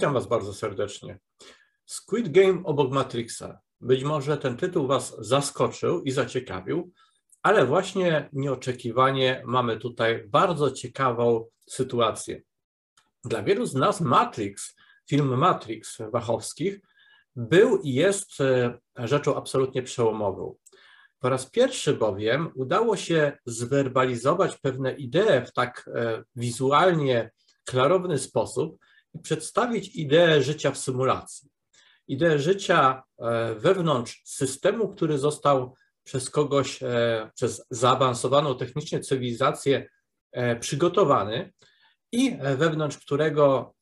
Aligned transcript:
Witam 0.00 0.14
Was 0.14 0.26
bardzo 0.26 0.54
serdecznie. 0.54 1.18
Squid 1.86 2.28
Game 2.28 2.62
obok 2.64 2.92
Matrixa. 2.92 3.60
Być 3.80 4.04
może 4.04 4.38
ten 4.38 4.56
tytuł 4.56 4.86
Was 4.86 5.16
zaskoczył 5.18 6.02
i 6.02 6.10
zaciekawił, 6.10 6.92
ale 7.42 7.66
właśnie 7.66 8.28
nieoczekiwanie 8.32 9.42
mamy 9.46 9.76
tutaj 9.76 10.28
bardzo 10.28 10.70
ciekawą 10.70 11.46
sytuację. 11.66 12.42
Dla 13.24 13.42
wielu 13.42 13.66
z 13.66 13.74
nas 13.74 14.00
Matrix, 14.00 14.76
film 15.08 15.38
Matrix 15.38 15.98
Wachowskich, 16.12 16.80
był 17.36 17.80
i 17.82 17.94
jest 17.94 18.40
e, 18.40 18.78
rzeczą 18.96 19.36
absolutnie 19.36 19.82
przełomową. 19.82 20.54
Po 21.18 21.28
raz 21.28 21.50
pierwszy 21.50 21.94
bowiem 21.94 22.50
udało 22.54 22.96
się 22.96 23.38
zwerbalizować 23.46 24.56
pewne 24.56 24.92
idee 24.92 25.46
w 25.46 25.52
tak 25.52 25.90
e, 25.94 26.24
wizualnie 26.36 27.30
klarowny 27.64 28.18
sposób 28.18 28.78
przedstawić 29.22 29.96
ideę 29.96 30.42
życia 30.42 30.70
w 30.70 30.78
symulacji. 30.78 31.50
Ideę 32.08 32.38
życia 32.38 33.02
e, 33.18 33.54
wewnątrz 33.54 34.22
systemu, 34.24 34.88
który 34.88 35.18
został 35.18 35.74
przez 36.04 36.30
kogoś, 36.30 36.82
e, 36.82 37.30
przez 37.34 37.66
zaawansowaną 37.70 38.58
technicznie 38.58 39.00
cywilizację 39.00 39.88
przygotowany 40.60 41.52
i 42.12 42.38
wewnątrz 42.56 42.98
którego 42.98 43.74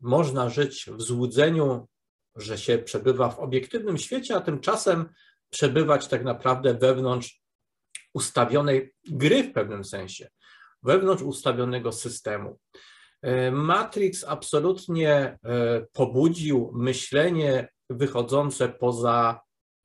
można 0.00 0.50
żyć 0.50 0.86
w 0.92 1.02
złudzeniu, 1.02 1.88
że 2.36 2.58
się 2.58 2.78
przebywa 2.78 3.28
w 3.28 3.38
obiektywnym 3.38 3.98
świecie, 3.98 4.36
a 4.36 4.40
tymczasem 4.40 5.08
przebywać 5.50 6.08
tak 6.08 6.24
naprawdę 6.24 6.74
wewnątrz 6.74 7.42
ustawionej 8.14 8.94
gry 9.10 9.42
w 9.42 9.52
pewnym 9.52 9.84
sensie, 9.84 10.28
wewnątrz 10.82 11.22
ustawionego 11.22 11.92
systemu. 11.92 12.58
E, 13.26 13.50
Matrix 13.50 14.24
absolutnie 14.24 15.12
e, 15.14 15.38
pobudził 15.92 16.70
myślenie 16.74 17.68
wychodzące 17.90 18.68
poza 18.68 19.40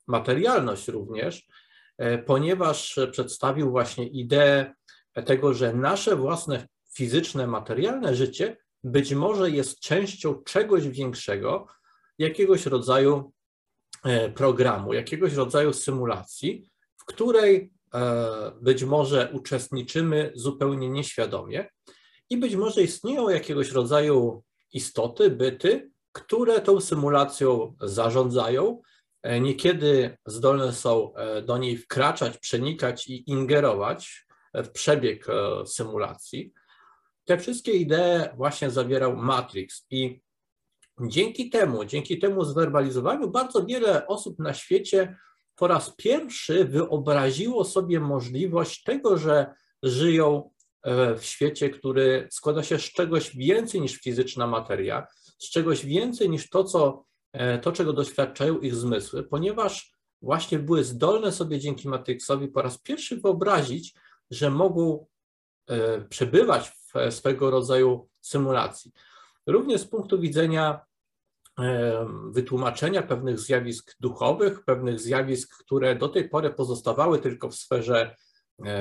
materialność 0.07 0.87
również, 0.87 1.47
e, 1.97 2.17
ponieważ 2.17 2.99
przedstawił 3.11 3.71
właśnie 3.71 4.07
ideę 4.07 4.73
tego, 5.25 5.53
że 5.53 5.73
nasze 5.73 6.15
własne 6.15 6.67
fizyczne, 6.95 7.47
materialne 7.47 8.15
życie 8.15 8.57
być 8.83 9.13
może 9.13 9.49
jest 9.49 9.79
częścią 9.79 10.43
czegoś 10.43 10.87
większego, 10.87 11.67
jakiegoś 12.17 12.65
rodzaju 12.65 13.33
programu, 14.35 14.93
jakiegoś 14.93 15.33
rodzaju 15.33 15.73
symulacji, 15.73 16.69
w 16.97 17.05
której 17.05 17.73
być 18.61 18.83
może 18.83 19.29
uczestniczymy 19.33 20.31
zupełnie 20.35 20.89
nieświadomie 20.89 21.69
i 22.31 22.37
być 22.37 22.55
może 22.55 22.81
istnieją 22.81 23.29
jakiegoś 23.29 23.71
rodzaju 23.71 24.43
istoty, 24.73 25.29
byty, 25.29 25.91
które 26.11 26.61
tą 26.61 26.81
symulacją 26.81 27.75
zarządzają, 27.81 28.81
e, 29.23 29.39
niekiedy 29.39 30.17
zdolne 30.25 30.73
są 30.73 31.13
do 31.45 31.57
niej 31.57 31.77
wkraczać, 31.77 32.37
przenikać 32.37 33.07
i 33.07 33.29
ingerować 33.29 34.27
w 34.53 34.69
przebieg 34.69 35.27
symulacji. 35.65 36.53
Te 37.25 37.37
wszystkie 37.37 37.71
idee 37.71 38.29
właśnie 38.37 38.69
zawierał 38.69 39.15
Matrix 39.15 39.85
i 39.89 40.21
Dzięki 41.07 41.49
temu, 41.49 41.85
dzięki 41.85 42.19
temu 42.19 42.45
zwerbalizowaniu 42.45 43.29
bardzo 43.29 43.65
wiele 43.65 44.07
osób 44.07 44.39
na 44.39 44.53
świecie 44.53 45.17
po 45.55 45.67
raz 45.67 45.93
pierwszy 45.95 46.65
wyobraziło 46.65 47.63
sobie 47.63 47.99
możliwość 47.99 48.83
tego, 48.83 49.17
że 49.17 49.53
żyją 49.83 50.43
e, 50.43 50.60
w 51.17 51.23
świecie, 51.23 51.69
który 51.69 52.27
składa 52.31 52.63
się 52.63 52.79
z 52.79 52.81
czegoś 52.81 53.35
więcej 53.35 53.81
niż 53.81 53.95
fizyczna 53.95 54.47
materia, 54.47 55.07
z 55.39 55.49
czegoś 55.49 55.85
więcej 55.85 56.29
niż 56.29 56.49
to, 56.49 56.63
co, 56.63 57.05
e, 57.33 57.59
to 57.59 57.71
czego 57.71 57.93
doświadczają 57.93 58.59
ich 58.59 58.75
zmysły, 58.75 59.23
ponieważ 59.23 59.93
właśnie 60.21 60.59
były 60.59 60.83
zdolne 60.83 61.31
sobie 61.31 61.59
dzięki 61.59 61.89
Matrixowi 61.89 62.47
po 62.47 62.61
raz 62.61 62.77
pierwszy 62.77 63.17
wyobrazić, 63.17 63.93
że 64.31 64.49
mogą 64.49 65.05
e, 65.67 66.01
przebywać 66.01 66.69
w 66.69 67.13
swego 67.13 67.51
rodzaju 67.51 68.09
symulacji. 68.21 68.91
Również 69.47 69.81
z 69.81 69.87
punktu 69.87 70.19
widzenia 70.19 70.85
wytłumaczenia 72.31 73.03
pewnych 73.03 73.39
zjawisk 73.39 73.95
duchowych, 73.99 74.63
pewnych 74.63 74.99
zjawisk, 74.99 75.57
które 75.63 75.95
do 75.95 76.09
tej 76.09 76.29
pory 76.29 76.49
pozostawały 76.49 77.19
tylko 77.19 77.49
w 77.49 77.55
sferze 77.55 78.01
e, 78.01 78.15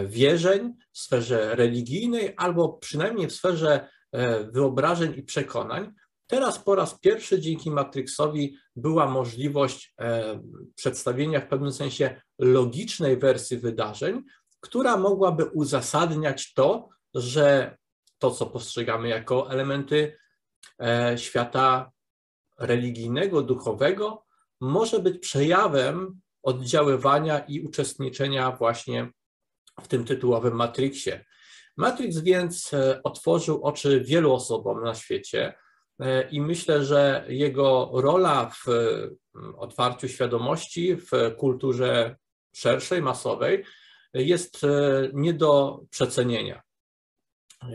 wierzeń, 0.07 0.75
w 0.93 0.99
sferze 0.99 1.57
religijnej 1.57 2.35
albo 2.37 2.69
przynajmniej 2.69 3.29
w 3.29 3.33
sferze 3.33 3.89
e, 4.13 4.45
wyobrażeń 4.45 5.15
i 5.17 5.23
przekonań. 5.23 5.93
Teraz 6.27 6.59
po 6.59 6.75
raz 6.75 7.01
pierwszy 7.01 7.41
dzięki 7.41 7.71
Matrixowi 7.71 8.57
była 8.77 9.07
możliwość 9.07 9.95
e, 10.01 10.41
przedstawienia 10.75 11.41
w 11.41 11.49
pewnym 11.49 11.73
sensie 11.73 12.21
logicznej 12.39 13.17
wersji 13.17 13.57
wydarzeń, 13.57 14.23
która 14.61 14.97
mogłaby 14.97 15.45
uzasadniać 15.45 16.55
to, 16.55 16.89
że 17.15 17.77
to, 18.19 18.31
co 18.31 18.47
postrzegamy 18.47 19.09
jako 19.09 19.51
elementy 19.51 20.17
świata 21.17 21.91
religijnego, 22.59 23.43
duchowego 23.43 24.25
może 24.61 24.99
być 24.99 25.19
przejawem 25.19 26.21
oddziaływania 26.43 27.39
i 27.39 27.61
uczestniczenia 27.61 28.51
właśnie 28.51 29.13
w 29.83 29.89
tym 29.89 30.05
tytułowym 30.05 30.55
Matrixie. 30.55 31.25
Matrix 31.77 32.19
więc 32.19 32.75
e, 32.75 33.01
otworzył 33.03 33.63
oczy 33.65 34.01
wielu 34.01 34.33
osobom 34.33 34.85
na 34.85 34.95
świecie 34.95 35.55
e, 36.01 36.29
i 36.29 36.41
myślę, 36.41 36.85
że 36.85 37.25
jego 37.29 37.91
rola 37.95 38.51
w 38.51 38.67
otwarciu 39.57 40.09
świadomości, 40.09 40.97
w 40.97 41.11
kulturze 41.37 42.17
szerszej, 42.55 43.03
masowej 43.03 43.65
jest 44.15 44.65
e, 44.65 44.69
nie 45.13 45.35
do 45.35 45.81
przecenienia. 45.91 46.63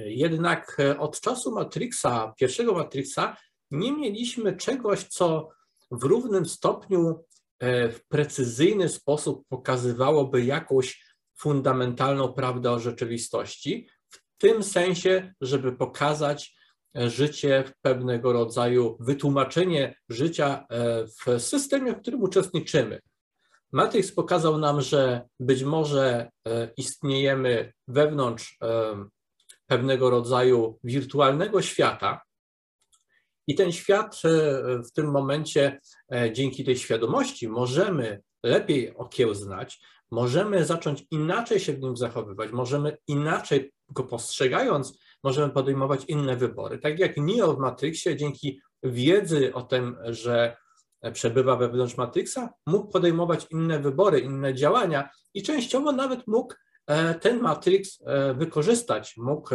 Jednak 0.05 0.77
od 0.99 1.19
czasu 1.19 1.51
Matrixa, 1.51 2.33
pierwszego 2.37 2.73
Matrixa, 2.73 3.37
nie 3.71 3.91
mieliśmy 3.91 4.57
czegoś, 4.57 5.03
co 5.03 5.49
w 5.91 6.03
równym 6.03 6.45
stopniu 6.45 7.25
e, 7.59 7.89
w 7.89 8.07
precyzyjny 8.07 8.89
sposób 8.89 9.47
pokazywałoby 9.47 10.45
jakąś 10.45 11.04
fundamentalną 11.37 12.33
prawdę 12.33 12.71
o 12.71 12.79
rzeczywistości, 12.79 13.89
w 14.09 14.19
tym 14.37 14.63
sensie, 14.63 15.33
żeby 15.41 15.71
pokazać 15.71 16.55
e, 16.97 17.09
życie 17.09 17.63
pewnego 17.81 18.33
rodzaju 18.33 18.97
wytłumaczenie 18.99 19.95
życia 20.09 20.65
e, 20.69 21.05
w 21.05 21.41
systemie, 21.41 21.93
w 21.93 22.01
którym 22.01 22.23
uczestniczymy. 22.23 22.99
Matrix 23.71 24.11
pokazał 24.11 24.57
nam, 24.57 24.81
że 24.81 25.21
być 25.39 25.63
może 25.63 26.29
istniejemy 26.77 27.73
wewnątrz 27.87 28.57
pewnego 29.67 30.09
rodzaju 30.09 30.79
wirtualnego 30.83 31.61
świata, 31.61 32.21
i 33.47 33.55
ten 33.55 33.71
świat 33.71 34.21
e, 34.25 34.29
w 34.83 34.91
tym 34.91 35.11
momencie, 35.11 35.79
e, 36.13 36.33
dzięki 36.33 36.63
tej 36.63 36.77
świadomości, 36.77 37.47
możemy 37.47 38.21
lepiej 38.43 38.95
okiełznać, 38.95 39.79
możemy 40.11 40.65
zacząć 40.65 41.05
inaczej 41.11 41.59
się 41.59 41.73
w 41.73 41.79
nim 41.79 41.97
zachowywać, 41.97 42.51
możemy 42.51 42.97
inaczej 43.07 43.71
go 43.89 44.03
postrzegając, 44.03 44.99
możemy 45.23 45.53
podejmować 45.53 46.05
inne 46.05 46.37
wybory. 46.37 46.77
Tak 46.77 46.99
jak 46.99 47.17
Neo 47.17 47.53
w 47.53 47.59
Matrixie, 47.59 48.15
dzięki 48.15 48.61
wiedzy 48.83 49.53
o 49.53 49.61
tym, 49.61 49.97
że 50.03 50.57
przebywa 51.13 51.55
wewnątrz 51.55 51.97
Matrixa, 51.97 52.49
mógł 52.67 52.91
podejmować 52.91 53.47
inne 53.51 53.79
wybory, 53.79 54.19
inne 54.19 54.53
działania 54.53 55.09
i 55.33 55.43
częściowo 55.43 55.91
nawet 55.91 56.27
mógł 56.27 56.53
e, 56.87 57.15
ten 57.15 57.41
Matrix 57.41 58.03
wykorzystać, 58.35 59.17
mógł 59.17 59.49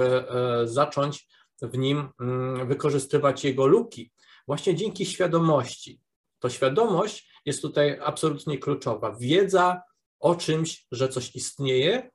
zacząć 0.65 1.29
w 1.63 1.79
nim 1.79 2.09
mm, 2.21 2.69
wykorzystywać 2.69 3.45
jego 3.45 3.67
luki, 3.67 4.13
właśnie 4.47 4.75
dzięki 4.75 5.07
świadomości. 5.07 6.01
To 6.39 6.51
świadomość 6.51 7.31
jest 7.47 7.63
tutaj 7.63 8.01
absolutnie 8.05 8.59
kluczowa. 8.59 9.17
Wiedza 9.21 9.83
o 10.21 10.35
czymś, 10.35 10.87
że 10.93 11.09
coś 11.09 11.37
istnieje, 11.37 12.11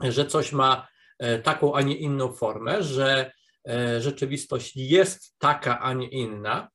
że 0.00 0.26
coś 0.26 0.52
ma 0.52 0.88
e, 1.18 1.38
taką, 1.38 1.74
a 1.74 1.82
nie 1.82 1.96
inną 1.96 2.32
formę, 2.32 2.82
że 2.82 3.32
e, 3.68 4.02
rzeczywistość 4.02 4.76
jest 4.76 5.38
taka, 5.38 5.80
a 5.80 5.92
nie 5.92 6.08
inna, 6.08 6.68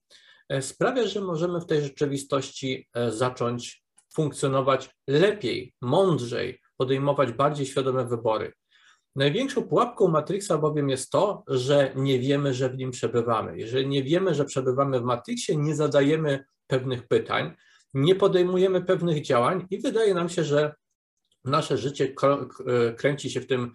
e, 0.49 0.61
sprawia, 0.61 1.07
że 1.07 1.21
możemy 1.21 1.61
w 1.61 1.65
tej 1.65 1.81
rzeczywistości 1.81 2.87
zacząć 3.09 3.83
funkcjonować 4.13 4.89
lepiej, 5.07 5.73
mądrzej, 5.81 6.61
podejmować 6.77 7.31
bardziej 7.31 7.65
świadome 7.65 8.05
wybory. 8.05 8.53
Największą 9.15 9.63
pułapką 9.63 10.07
Matrixa 10.07 10.57
bowiem 10.57 10.89
jest 10.89 11.11
to, 11.11 11.43
że 11.47 11.93
nie 11.95 12.19
wiemy, 12.19 12.53
że 12.53 12.69
w 12.69 12.77
nim 12.77 12.91
przebywamy. 12.91 13.57
Jeżeli 13.57 13.87
nie 13.87 14.03
wiemy, 14.03 14.35
że 14.35 14.45
przebywamy 14.45 14.99
w 14.99 15.03
Matrixie, 15.03 15.57
nie 15.57 15.75
zadajemy 15.75 16.45
pewnych 16.67 17.07
pytań, 17.07 17.55
nie 17.93 18.15
podejmujemy 18.15 18.81
pewnych 18.81 19.21
działań 19.21 19.67
i 19.69 19.79
wydaje 19.79 20.13
nam 20.13 20.29
się, 20.29 20.43
że 20.43 20.75
nasze 21.45 21.77
życie 21.77 22.13
kręci 22.97 23.29
się 23.29 23.41
w 23.41 23.47
tym 23.47 23.71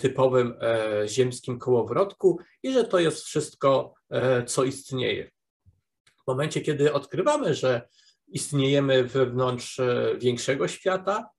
typowym 0.00 0.54
e, 0.60 1.08
ziemskim 1.08 1.58
kołowrotku 1.58 2.38
i 2.62 2.72
że 2.72 2.84
to 2.84 2.98
jest 2.98 3.24
wszystko, 3.24 3.94
e, 4.10 4.44
co 4.44 4.64
istnieje. 4.64 5.30
W 6.24 6.26
momencie, 6.26 6.60
kiedy 6.60 6.92
odkrywamy, 6.92 7.54
że 7.54 7.88
istniejemy 8.28 9.04
wewnątrz 9.04 9.80
e, 9.80 10.16
większego 10.18 10.68
świata, 10.68 11.30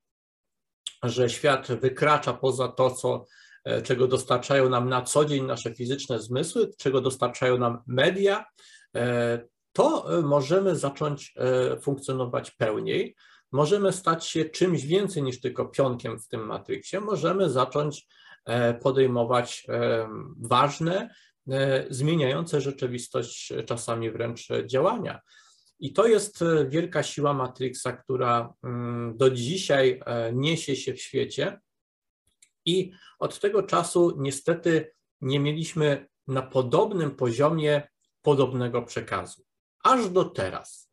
że 1.03 1.29
świat 1.29 1.67
wykracza 1.67 2.33
poza 2.33 2.67
to, 2.67 2.91
co, 2.91 3.25
e, 3.65 3.81
czego 3.81 4.07
dostarczają 4.07 4.69
nam 4.69 4.89
na 4.89 5.01
co 5.01 5.25
dzień 5.25 5.45
nasze 5.45 5.75
fizyczne 5.75 6.19
zmysły, 6.19 6.71
czego 6.77 7.01
dostarczają 7.01 7.57
nam 7.57 7.83
media, 7.87 8.45
e, 8.95 9.47
to 9.75 10.05
możemy 10.23 10.75
zacząć 10.75 11.35
funkcjonować 11.81 12.51
pełniej. 12.51 13.15
Możemy 13.51 13.93
stać 13.93 14.25
się 14.25 14.45
czymś 14.45 14.85
więcej 14.85 15.23
niż 15.23 15.41
tylko 15.41 15.65
pionkiem 15.65 16.19
w 16.19 16.27
tym 16.27 16.45
matriksie. 16.45 16.97
Możemy 16.97 17.49
zacząć 17.49 18.07
podejmować 18.81 19.67
ważne, 20.37 21.09
zmieniające 21.89 22.61
rzeczywistość 22.61 23.53
czasami 23.65 24.11
wręcz 24.11 24.47
działania. 24.65 25.21
I 25.79 25.93
to 25.93 26.07
jest 26.07 26.41
e, 26.41 26.65
wielka 26.69 27.03
siła 27.03 27.33
Matrixa, 27.33 27.93
która 27.93 28.53
mm, 28.63 29.17
do 29.17 29.29
dzisiaj 29.29 30.01
e, 30.05 30.33
niesie 30.33 30.75
się 30.75 30.93
w 30.93 31.01
świecie. 31.01 31.59
I 32.65 32.91
od 33.19 33.39
tego 33.39 33.63
czasu 33.63 34.15
niestety 34.17 34.91
nie 35.21 35.39
mieliśmy 35.39 36.07
na 36.27 36.41
podobnym 36.41 37.11
poziomie 37.11 37.87
podobnego 38.21 38.81
przekazu. 38.81 39.43
Aż 39.85 40.09
do 40.09 40.25
teraz. 40.25 40.91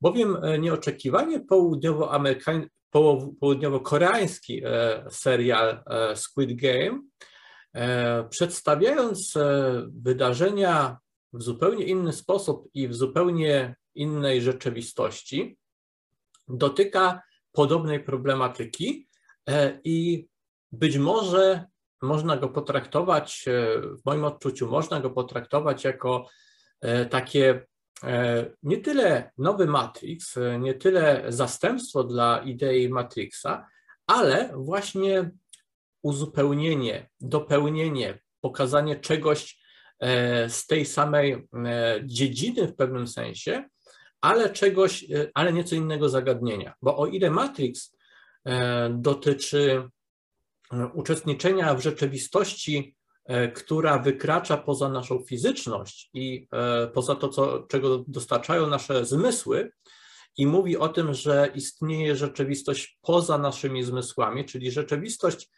Bowiem 0.00 0.36
e, 0.36 0.58
nieoczekiwanie 0.58 1.40
południowo-koreański 3.40 4.62
serial 5.10 5.84
Squid 6.14 6.60
Game, 6.60 7.00
przedstawiając 8.30 9.34
wydarzenia 9.88 10.98
w 11.32 11.42
zupełnie 11.42 11.84
inny 11.84 12.12
sposób 12.12 12.68
i 12.74 12.88
w 12.88 12.94
zupełnie 12.94 13.76
innej 13.94 14.42
rzeczywistości, 14.42 15.58
dotyka 16.48 17.22
podobnej 17.52 18.04
problematyki 18.04 19.08
e, 19.48 19.80
i 19.84 20.28
być 20.72 20.98
może 20.98 21.64
można 22.02 22.36
go 22.36 22.48
potraktować, 22.48 23.44
e, 23.48 23.80
w 23.80 24.04
moim 24.04 24.24
odczuciu, 24.24 24.68
można 24.68 25.00
go 25.00 25.10
potraktować 25.10 25.84
jako 25.84 26.28
e, 26.80 27.06
takie 27.06 27.66
nie 28.62 28.78
tyle 28.78 29.30
nowy 29.38 29.66
Matrix, 29.66 30.38
nie 30.60 30.74
tyle 30.74 31.24
zastępstwo 31.28 32.04
dla 32.04 32.38
idei 32.38 32.88
Matrixa, 32.88 33.66
ale 34.06 34.50
właśnie 34.54 35.30
uzupełnienie, 36.02 37.08
dopełnienie, 37.20 38.18
pokazanie 38.40 38.96
czegoś 38.96 39.58
z 40.48 40.66
tej 40.66 40.86
samej 40.86 41.48
dziedziny 42.04 42.68
w 42.68 42.76
pewnym 42.76 43.06
sensie, 43.06 43.68
ale 44.20 44.50
czegoś, 44.50 45.04
e, 45.04 45.30
ale 45.34 45.52
nieco 45.52 45.74
innego 45.74 46.08
zagadnienia. 46.08 46.74
Bo 46.82 46.96
o 46.96 47.06
ile 47.06 47.30
Matrix 47.30 47.96
e, 48.44 48.90
dotyczy 48.90 49.88
e, 50.72 50.86
uczestniczenia 50.86 51.74
w 51.74 51.82
rzeczywistości, 51.82 52.96
która 53.54 53.98
wykracza 53.98 54.56
poza 54.56 54.88
naszą 54.88 55.22
fizyczność 55.22 56.10
i 56.14 56.48
poza 56.94 57.14
to, 57.14 57.28
co, 57.28 57.66
czego 57.68 58.04
dostarczają 58.08 58.66
nasze 58.66 59.04
zmysły, 59.04 59.70
i 60.36 60.46
mówi 60.46 60.76
o 60.76 60.88
tym, 60.88 61.14
że 61.14 61.50
istnieje 61.54 62.16
rzeczywistość 62.16 62.98
poza 63.02 63.38
naszymi 63.38 63.82
zmysłami, 63.82 64.44
czyli 64.44 64.70
rzeczywistość, 64.70 65.50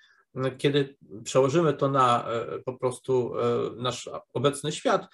kiedy 0.59 0.97
przełożymy 1.25 1.75
to 1.75 1.89
na 1.89 2.29
po 2.65 2.79
prostu 2.79 3.33
nasz 3.77 4.11
obecny 4.33 4.73
świat, 4.73 5.09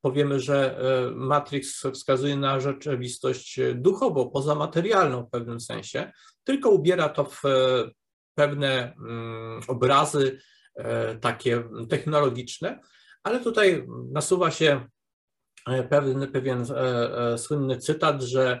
powiemy, 0.00 0.40
że 0.40 0.78
e, 0.78 1.10
Matrix 1.10 1.82
wskazuje 1.94 2.36
na 2.36 2.60
rzeczywistość 2.60 3.60
duchową, 3.74 4.30
pozamaterialną 4.30 5.22
w 5.24 5.30
pewnym 5.30 5.60
sensie, 5.60 6.12
tylko 6.44 6.70
ubiera 6.70 7.08
to 7.08 7.24
w 7.24 7.44
e, 7.44 7.90
pewne 8.34 8.94
mm, 8.94 9.60
obrazy 9.68 10.38
e, 10.38 10.40
takie 11.20 11.62
technologiczne, 11.88 12.80
ale 13.22 13.40
tutaj 13.40 13.86
nasuwa 14.12 14.50
się 14.50 14.86
pewien, 15.90 16.32
pewien 16.32 16.66
słynny 17.36 17.78
cytat, 17.78 18.22
że 18.22 18.60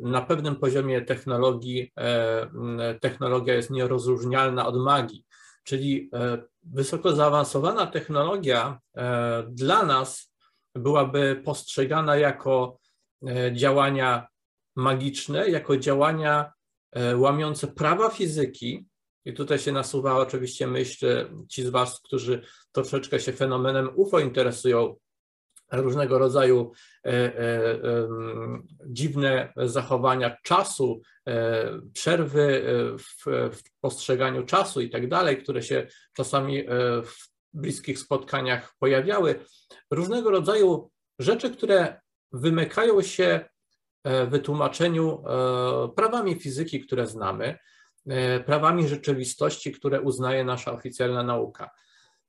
na 0.00 0.22
pewnym 0.22 0.56
poziomie 0.56 1.02
technologii 1.02 1.92
technologia 3.00 3.54
jest 3.54 3.70
nierozróżnialna 3.70 4.66
od 4.66 4.76
magii, 4.76 5.24
czyli 5.64 6.10
wysoko 6.64 7.16
zaawansowana 7.16 7.86
technologia 7.86 8.78
e, 8.96 9.44
dla 9.48 9.82
nas 9.82 10.34
byłaby 10.74 11.42
postrzegana 11.44 12.16
jako 12.16 12.78
e, 13.26 13.52
działania 13.52 14.26
magiczne, 14.76 15.50
jako 15.50 15.76
działania 15.76 16.52
e, 16.92 17.16
łamiące 17.16 17.66
prawa 17.66 18.10
fizyki. 18.10 18.86
I 19.24 19.32
tutaj 19.32 19.58
się 19.58 19.72
nasuwa 19.72 20.16
oczywiście 20.16 20.66
myśl, 20.66 21.06
ci 21.48 21.62
z 21.62 21.68
Was, 21.68 22.00
którzy 22.00 22.42
troszeczkę 22.72 23.20
się 23.20 23.32
fenomenem 23.32 23.90
UFO 23.94 24.20
interesują, 24.20 24.96
różnego 25.72 26.18
rodzaju 26.18 26.72
e, 27.04 27.10
e, 27.10 27.68
dziwne 28.86 29.52
zachowania 29.56 30.36
czasu, 30.42 31.00
e, 31.28 31.80
przerwy 31.92 32.64
w, 32.98 33.24
w 33.52 33.80
postrzeganiu 33.80 34.42
czasu 34.42 34.80
i 34.80 34.90
tak 34.90 35.08
dalej, 35.08 35.42
które 35.42 35.62
się 35.62 35.86
czasami 36.16 36.64
w 37.04 37.28
bliskich 37.52 37.98
spotkaniach 37.98 38.74
pojawiały. 38.78 39.44
Różnego 39.90 40.30
rodzaju 40.30 40.90
rzeczy, 41.18 41.50
które 41.50 42.00
wymykają 42.32 43.02
się 43.02 43.44
wytłumaczeniu 44.28 45.22
prawami 45.96 46.34
fizyki, 46.34 46.80
które 46.80 47.06
znamy, 47.06 47.58
prawami 48.46 48.88
rzeczywistości, 48.88 49.72
które 49.72 50.00
uznaje 50.00 50.44
nasza 50.44 50.72
oficjalna 50.72 51.22
nauka. 51.22 51.70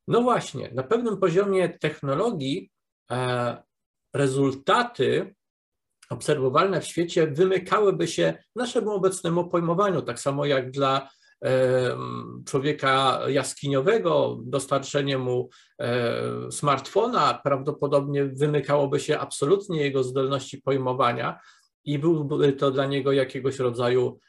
No 0.07 0.21
właśnie, 0.21 0.71
na 0.73 0.83
pewnym 0.83 1.17
poziomie 1.17 1.69
technologii 1.69 2.71
E, 3.11 3.63
rezultaty 4.13 5.35
obserwowalne 6.09 6.81
w 6.81 6.85
świecie 6.87 7.27
wymykałyby 7.27 8.07
się 8.07 8.33
naszemu 8.55 8.91
obecnemu 8.91 9.49
pojmowaniu, 9.49 10.01
tak 10.01 10.19
samo 10.19 10.45
jak 10.45 10.71
dla 10.71 11.09
e, 11.45 11.97
człowieka 12.45 13.19
jaskiniowego, 13.27 14.39
dostarczenie 14.43 15.17
mu 15.17 15.49
e, 15.79 16.51
smartfona 16.51 17.41
prawdopodobnie 17.43 18.25
wymykałoby 18.25 18.99
się 18.99 19.19
absolutnie 19.19 19.81
jego 19.81 20.03
zdolności 20.03 20.61
pojmowania 20.61 21.39
i 21.85 21.99
byłby 21.99 22.53
to 22.53 22.71
dla 22.71 22.85
niego 22.85 23.11
jakiegoś 23.11 23.59
rodzaju 23.59 24.19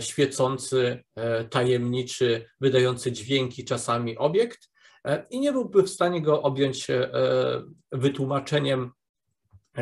świecący, 0.00 1.04
tajemniczy, 1.50 2.46
wydający 2.60 3.12
dźwięki 3.12 3.64
czasami 3.64 4.18
obiekt, 4.18 4.70
E, 5.04 5.26
i 5.30 5.40
nie 5.40 5.52
byłby 5.52 5.82
w 5.82 5.90
stanie 5.90 6.22
go 6.22 6.42
objąć 6.42 6.90
e, 6.90 7.10
wytłumaczeniem, 7.92 8.90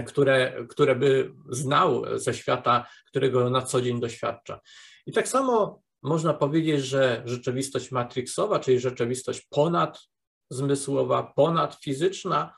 które, 0.07 0.66
które 0.68 0.97
by 0.97 1.33
znał 1.50 2.18
ze 2.18 2.35
świata, 2.35 2.88
którego 3.07 3.50
na 3.50 3.62
co 3.62 3.83
dzień 3.83 4.00
doświadcza. 4.00 4.61
I 5.07 5.12
tak 5.12 5.28
samo 5.28 5.83
można 6.02 6.35
powiedzieć, 6.35 6.85
że 6.85 7.23
rzeczywistość 7.26 7.90
matrixowa, 7.90 8.61
czyli 8.61 8.80
rzeczywistość 8.80 9.49
ponadzmysłowa, 9.50 11.33
ponadfizyczna, 11.37 12.54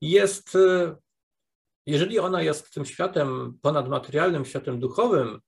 jest, 0.00 0.56
e, 0.56 0.96
jeżeli 1.86 2.18
ona 2.18 2.42
jest 2.42 2.74
tym 2.74 2.84
światem 2.84 3.58
ponadmaterialnym, 3.62 4.44
światem 4.44 4.80
duchowym, 4.80 5.40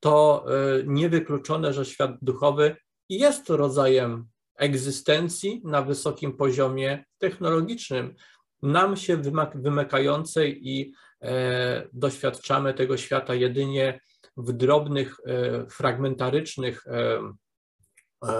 to 0.00 0.46
niewykluczone, 0.86 1.72
że 1.72 1.84
świat 1.84 2.10
duchowy 2.22 2.76
jest 3.08 3.48
rodzajem 3.48 4.26
egzystencji 4.56 5.60
na 5.64 5.82
wysokim 5.82 6.36
poziomie 6.36 7.04
technologicznym, 7.18 8.14
nam 8.62 8.96
się 8.96 9.22
wymykającej 9.54 10.68
i 10.68 10.92
e, 11.22 11.88
doświadczamy 11.92 12.74
tego 12.74 12.96
świata 12.96 13.34
jedynie 13.34 14.00
w 14.36 14.52
drobnych, 14.52 15.16
e, 15.26 15.66
fragmentarycznych 15.70 16.86
e, 16.86 17.34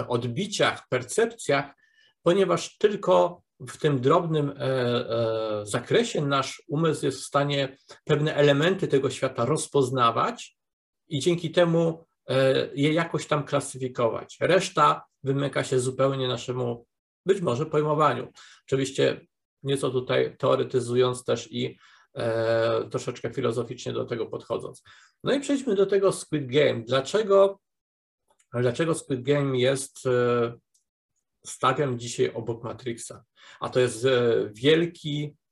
odbiciach, 0.09 0.89
percepcjach, 0.89 1.75
ponieważ 2.23 2.79
tylko 2.79 3.43
w 3.61 3.77
tym 3.77 4.01
drobnym 4.01 4.53
zakresie 5.63 6.27
nasz 6.27 6.63
umysł 6.69 7.07
jest 7.07 7.21
w 7.21 7.25
stanie 7.25 7.77
pewne 8.05 8.35
elementy 8.35 8.89
tego 8.89 9.11
świata 9.11 9.45
rozpoznawać 9.45 10.57
i 11.15 11.21
dzięki 11.21 11.51
temu 11.51 12.05
je 12.75 12.93
jakoś 12.93 13.27
tam 13.27 13.45
klasyfikować. 13.45 14.37
Reszta 14.41 15.05
wymyka 15.23 15.65
się 15.65 15.81
zupełnie 15.81 16.29
naszemu 16.29 16.87
być 17.27 17.41
może 17.41 17.67
pojmowaniu. 17.67 18.33
Oczywiście 18.67 19.27
nieco 19.63 19.91
tutaj 19.91 20.37
teoretyzując 20.37 21.25
też 21.25 21.53
i 21.53 21.79
e, 22.15 22.89
troszeczkę 22.91 23.31
filozoficznie 23.31 23.93
do 23.93 24.05
tego 24.05 24.27
podchodząc. 24.27 24.83
No 25.25 25.35
i 25.35 25.41
przejdźmy 25.41 25.75
do 25.75 25.87
tego 25.87 26.13
Squid 26.13 26.47
Game. 26.47 26.83
Dlaczego, 26.87 27.61
dlaczego 28.55 28.95
Squid 28.95 29.23
Game 29.23 29.59
jest, 29.59 30.07
e, 30.07 30.55
stawiam 31.47 31.99
dzisiaj 31.99 32.33
obok 32.35 32.65
Matrixa? 32.65 33.25
A 33.61 33.69
to 33.69 33.81
jest 33.81 34.05
e, 34.05 34.11
wielki, 34.55 35.25
e, 35.25 35.44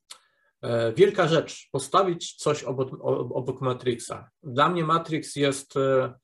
wielka 0.97 1.29
rzecz, 1.29 1.69
postawić 1.73 2.35
coś 2.35 2.65
obok, 2.65 2.89
obok 3.35 3.61
Matrixa. 3.61 4.31
Dla 4.43 4.69
mnie 4.69 4.85
Matrix 4.85 5.37
jest 5.37 5.77
e, 5.77 6.15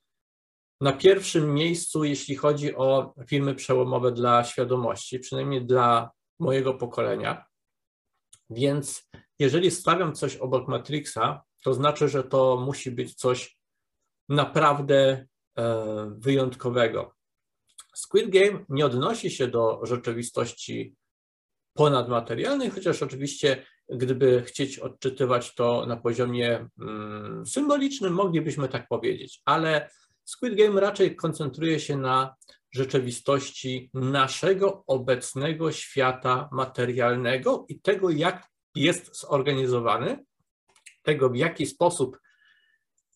na 0.80 0.92
pierwszym 0.92 1.54
miejscu, 1.54 2.04
jeśli 2.04 2.36
chodzi 2.36 2.76
o 2.76 3.14
filmy 3.26 3.54
przełomowe 3.54 4.12
dla 4.12 4.44
świadomości, 4.44 5.18
przynajmniej 5.18 5.66
dla 5.66 6.10
mojego 6.38 6.74
pokolenia. 6.74 7.44
Więc 8.50 9.08
jeżeli 9.38 9.70
stawiam 9.70 10.14
coś 10.14 10.36
obok 10.36 10.68
Matrixa, 10.68 11.42
to 11.64 11.74
znaczy, 11.74 12.08
że 12.08 12.24
to 12.24 12.56
musi 12.56 12.90
być 12.90 13.14
coś 13.14 13.58
naprawdę 14.28 15.26
e, 15.58 16.14
wyjątkowego. 16.18 17.14
Squid 17.94 18.30
Game 18.30 18.64
nie 18.68 18.86
odnosi 18.86 19.30
się 19.30 19.48
do 19.48 19.80
rzeczywistości 19.82 20.94
ponadmaterialnej, 21.74 22.70
chociaż 22.70 23.02
oczywiście, 23.02 23.66
gdyby 23.88 24.42
chcieć 24.46 24.78
odczytywać 24.78 25.54
to 25.54 25.86
na 25.86 25.96
poziomie 25.96 26.68
mm, 26.80 27.46
symbolicznym, 27.46 28.12
moglibyśmy 28.12 28.68
tak 28.68 28.88
powiedzieć, 28.88 29.42
ale 29.44 29.90
Squid 30.24 30.54
Game 30.54 30.80
raczej 30.80 31.16
koncentruje 31.16 31.80
się 31.80 31.96
na 31.96 32.34
rzeczywistości 32.72 33.90
naszego 33.94 34.84
obecnego 34.86 35.72
świata 35.72 36.48
materialnego 36.52 37.66
i 37.68 37.80
tego, 37.80 38.10
jak 38.10 38.48
jest 38.74 39.20
zorganizowany, 39.20 40.24
tego, 41.02 41.30
w 41.30 41.36
jaki 41.36 41.66
sposób 41.66 42.18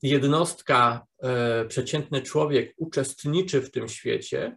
jednostka, 0.02 1.07
e, 1.23 1.64
przeciętny 1.64 2.23
człowiek 2.23 2.75
uczestniczy 2.76 3.61
w 3.61 3.71
tym 3.71 3.88
świecie, 3.88 4.57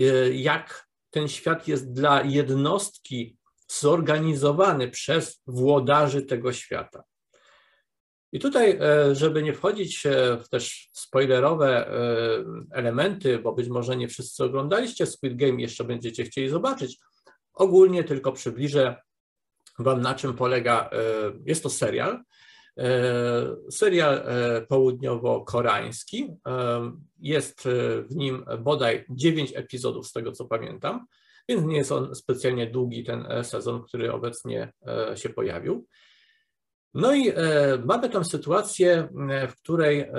e, 0.00 0.04
jak 0.30 0.88
ten 1.10 1.28
świat 1.28 1.68
jest 1.68 1.92
dla 1.92 2.22
jednostki 2.22 3.36
zorganizowany 3.78 4.88
przez 4.88 5.42
włodarzy 5.46 6.22
tego 6.22 6.52
świata. 6.52 7.02
I 8.32 8.38
tutaj, 8.38 8.78
e, 8.80 9.14
żeby 9.14 9.42
nie 9.42 9.54
wchodzić 9.54 10.02
w 10.44 10.48
też 10.48 10.88
spoilerowe 10.92 11.90
elementy, 12.72 13.38
bo 13.38 13.52
być 13.52 13.68
może 13.68 13.96
nie 13.96 14.08
wszyscy 14.08 14.44
oglądaliście 14.44 15.06
Squid 15.06 15.36
Game, 15.36 15.60
jeszcze 15.60 15.84
będziecie 15.84 16.24
chcieli 16.24 16.48
zobaczyć, 16.48 16.98
ogólnie 17.54 18.04
tylko 18.04 18.32
przybliżę 18.32 18.96
Wam 19.78 20.00
na 20.00 20.14
czym 20.14 20.34
polega, 20.34 20.90
jest 21.46 21.62
to 21.62 21.70
serial, 21.70 22.24
E, 22.80 23.70
serial 23.70 24.14
e, 24.14 24.66
południowo-koreański. 24.66 26.36
E, 26.46 26.92
jest 27.18 27.68
w 28.08 28.16
nim 28.16 28.44
bodaj 28.58 29.04
9 29.10 29.52
epizodów, 29.56 30.06
z 30.06 30.12
tego 30.12 30.32
co 30.32 30.44
pamiętam, 30.44 31.06
więc 31.50 31.66
nie 31.66 31.76
jest 31.76 31.92
on 31.92 32.14
specjalnie 32.14 32.66
długi, 32.66 33.04
ten 33.04 33.26
sezon, 33.42 33.82
który 33.82 34.12
obecnie 34.12 34.72
się 35.14 35.28
pojawił. 35.28 35.86
No 36.94 37.14
i 37.14 37.32
mamy 37.84 38.08
tam 38.08 38.24
sytuację, 38.24 39.08
w 39.48 39.56
której 39.62 40.10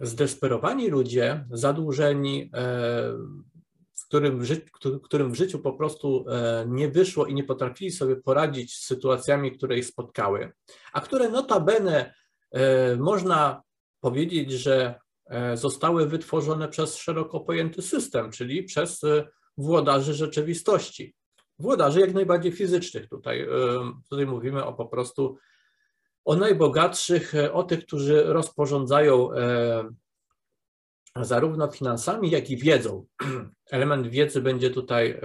zdesperowani 0.00 0.88
ludzie, 0.88 1.44
zadłużeni, 1.50 2.50
którym 4.14 4.40
w, 4.40 4.44
życiu, 4.44 5.00
którym 5.02 5.32
w 5.32 5.34
życiu 5.34 5.58
po 5.58 5.72
prostu 5.72 6.24
e, 6.28 6.64
nie 6.68 6.88
wyszło 6.88 7.26
i 7.26 7.34
nie 7.34 7.44
potrafili 7.44 7.90
sobie 7.90 8.16
poradzić 8.16 8.74
z 8.74 8.86
sytuacjami, 8.86 9.52
które 9.52 9.78
ich 9.78 9.86
spotkały, 9.86 10.52
a 10.92 11.00
które 11.00 11.28
notabene 11.28 12.14
e, 12.50 12.96
można 12.96 13.62
powiedzieć, 14.00 14.52
że 14.52 14.94
e, 15.26 15.56
zostały 15.56 16.06
wytworzone 16.06 16.68
przez 16.68 16.96
szeroko 16.96 17.40
pojęty 17.40 17.82
system, 17.82 18.30
czyli 18.30 18.62
przez 18.62 19.00
włodarzy 19.56 20.14
rzeczywistości. 20.14 21.14
Włodarzy 21.58 22.00
jak 22.00 22.14
najbardziej 22.14 22.52
fizycznych. 22.52 23.08
Tutaj, 23.08 23.48
tutaj 24.10 24.26
mówimy 24.26 24.64
o 24.64 24.72
po 24.72 24.86
prostu 24.86 25.38
o 26.24 26.36
najbogatszych, 26.36 27.32
o 27.52 27.62
tych, 27.62 27.86
którzy 27.86 28.22
rozporządzają 28.24 29.30
zarówno 31.16 31.70
finansami, 31.70 32.30
jak 32.30 32.50
i 32.50 32.56
wiedzą. 32.56 33.06
Element 33.70 34.06
wiedzy 34.06 34.40
będzie 34.40 34.70
tutaj 34.70 35.20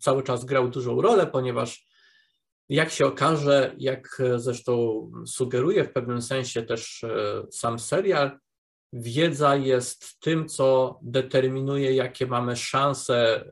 cały 0.00 0.22
czas 0.22 0.44
grał 0.44 0.68
dużą 0.68 1.00
rolę, 1.00 1.26
ponieważ 1.26 1.86
jak 2.70 2.90
się 2.90 3.06
okaże, 3.06 3.74
jak 3.78 4.22
zresztą 4.36 5.06
sugeruje 5.26 5.84
w 5.84 5.92
pewnym 5.92 6.22
sensie 6.22 6.62
też 6.62 7.04
e, 7.04 7.42
sam 7.50 7.78
serial, 7.78 8.38
wiedza 8.92 9.56
jest 9.56 10.20
tym, 10.20 10.48
co 10.48 10.98
determinuje, 11.02 11.94
jakie 11.94 12.26
mamy 12.26 12.56
szanse 12.56 13.16
e, 13.16 13.50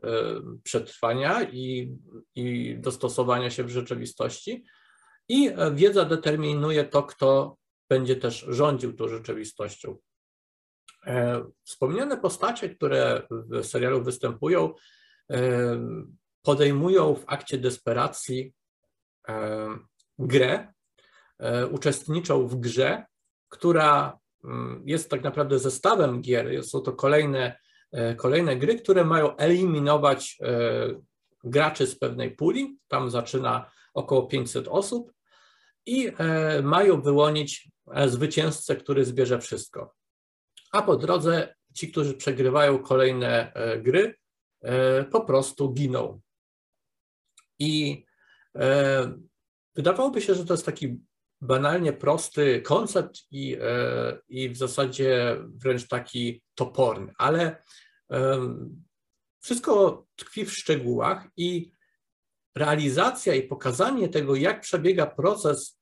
przetrwania 0.63 1.43
i, 1.43 1.97
i 2.35 2.75
dostosowania 2.79 3.49
się 3.49 3.63
w 3.63 3.69
rzeczywistości. 3.69 4.65
I 5.29 5.47
e, 5.47 5.71
wiedza 5.75 6.05
determinuje 6.05 6.83
to, 6.83 7.03
kto 7.03 7.57
będzie 7.89 8.15
też 8.15 8.45
rządził 8.49 8.93
tą 8.93 9.07
rzeczywistością. 9.07 9.97
E, 11.05 11.43
wspomniane 11.63 12.17
postacie, 12.17 12.69
które 12.69 13.27
w 13.31 13.65
serialu 13.65 14.03
występują, 14.03 14.73
e, 15.31 15.39
podejmują 16.41 17.15
w 17.15 17.23
akcie 17.27 17.57
desperacji 17.57 18.53
grę, 20.19 20.73
uczestniczą 21.71 22.47
w 22.47 22.55
grze, 22.55 23.05
która 23.49 24.19
jest 24.85 25.09
tak 25.09 25.23
naprawdę 25.23 25.59
zestawem 25.59 26.21
gier. 26.21 26.63
Są 26.63 26.81
to 26.81 26.93
kolejne, 26.93 27.59
kolejne 28.17 28.55
gry, 28.55 28.75
które 28.75 29.05
mają 29.05 29.35
eliminować 29.35 30.37
graczy 31.43 31.87
z 31.87 31.99
pewnej 31.99 32.35
puli. 32.35 32.77
Tam 32.87 33.09
zaczyna 33.09 33.71
około 33.93 34.27
500 34.27 34.67
osób 34.67 35.13
i 35.85 36.11
mają 36.63 37.01
wyłonić 37.01 37.69
zwycięzcę, 38.07 38.75
który 38.75 39.05
zbierze 39.05 39.39
wszystko 39.39 39.99
a 40.71 40.81
po 40.81 40.95
drodze 40.95 41.55
ci, 41.73 41.91
którzy 41.91 42.13
przegrywają 42.13 42.79
kolejne 42.79 43.53
e, 43.53 43.79
gry, 43.79 44.15
e, 44.61 45.03
po 45.03 45.21
prostu 45.21 45.73
giną. 45.73 46.21
I 47.59 48.05
e, 48.55 49.13
wydawałoby 49.75 50.21
się, 50.21 50.35
że 50.35 50.45
to 50.45 50.53
jest 50.53 50.65
taki 50.65 50.99
banalnie 51.41 51.93
prosty 51.93 52.61
koncept 52.61 53.19
i, 53.31 53.57
i 54.27 54.49
w 54.49 54.57
zasadzie 54.57 55.37
wręcz 55.55 55.87
taki 55.87 56.41
toporny, 56.55 57.13
ale 57.17 57.63
wszystko 59.41 60.05
tkwi 60.15 60.45
w 60.45 60.53
szczegółach 60.53 61.27
i 61.37 61.71
realizacja 62.55 63.35
i 63.35 63.43
pokazanie 63.43 64.09
tego, 64.09 64.35
jak 64.35 64.61
przebiega 64.61 65.05
proces 65.05 65.79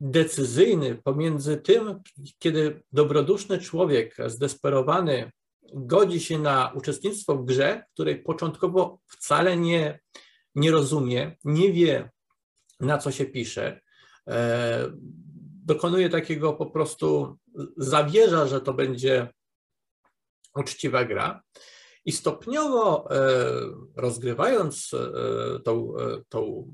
decyzyjny 0.00 0.94
pomiędzy 0.94 1.56
tym, 1.56 2.00
kiedy 2.38 2.82
dobroduszny 2.92 3.58
człowiek 3.58 4.16
zdesperowany 4.26 5.32
godzi 5.74 6.20
się 6.20 6.38
na 6.38 6.72
uczestnictwo 6.74 7.36
w 7.36 7.44
grze, 7.44 7.84
której 7.94 8.22
początkowo 8.22 8.98
wcale 9.06 9.56
nie, 9.56 10.00
nie 10.54 10.70
rozumie, 10.70 11.36
nie 11.44 11.72
wie, 11.72 12.10
na 12.80 12.98
co 12.98 13.10
się 13.12 13.24
pisze, 13.24 13.66
e, 13.66 13.80
dokonuje 15.64 16.10
takiego 16.10 16.52
po 16.52 16.66
prostu, 16.66 17.38
zawierza, 17.76 18.46
że 18.46 18.60
to 18.60 18.74
będzie 18.74 19.28
uczciwa 20.54 21.04
gra. 21.04 21.42
I 22.04 22.12
stopniowo 22.12 23.10
e, 23.10 23.16
rozgrywając 23.96 24.94
e, 24.94 25.60
tą, 25.60 25.94
tą 26.28 26.72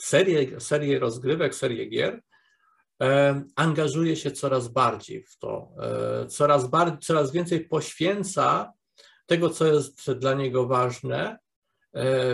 serię, 0.00 0.60
serię 0.60 0.98
rozgrywek, 0.98 1.54
serię 1.54 1.86
gier, 1.86 2.20
angażuje 3.56 4.16
się 4.16 4.30
coraz 4.30 4.68
bardziej 4.68 5.22
w 5.22 5.38
to, 5.38 5.68
e, 5.80 6.26
coraz, 6.26 6.70
bardziej, 6.70 6.98
coraz 6.98 7.32
więcej 7.32 7.68
poświęca 7.68 8.72
tego, 9.26 9.50
co 9.50 9.66
jest 9.66 10.12
dla 10.12 10.34
niego 10.34 10.66
ważne, 10.66 11.22
e, 11.24 11.38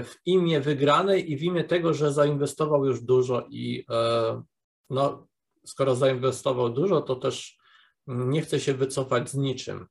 w 0.05 0.15
imię 0.27 0.61
wygranej 0.61 1.33
i 1.33 1.37
w 1.37 1.43
imię 1.43 1.65
tego, 1.65 1.95
że 1.95 2.13
zainwestował 2.13 2.85
już 2.87 3.01
dużo 3.01 3.47
i 3.51 3.85
e, 3.91 4.43
no, 4.91 5.27
skoro 5.67 5.95
zainwestował 5.95 6.71
dużo, 6.71 7.01
to 7.01 7.17
też 7.17 7.59
nie 8.07 8.43
chce 8.43 8.61
się 8.61 8.75
wycofać 8.75 9.31
z 9.31 9.35
niczym. 9.35 9.87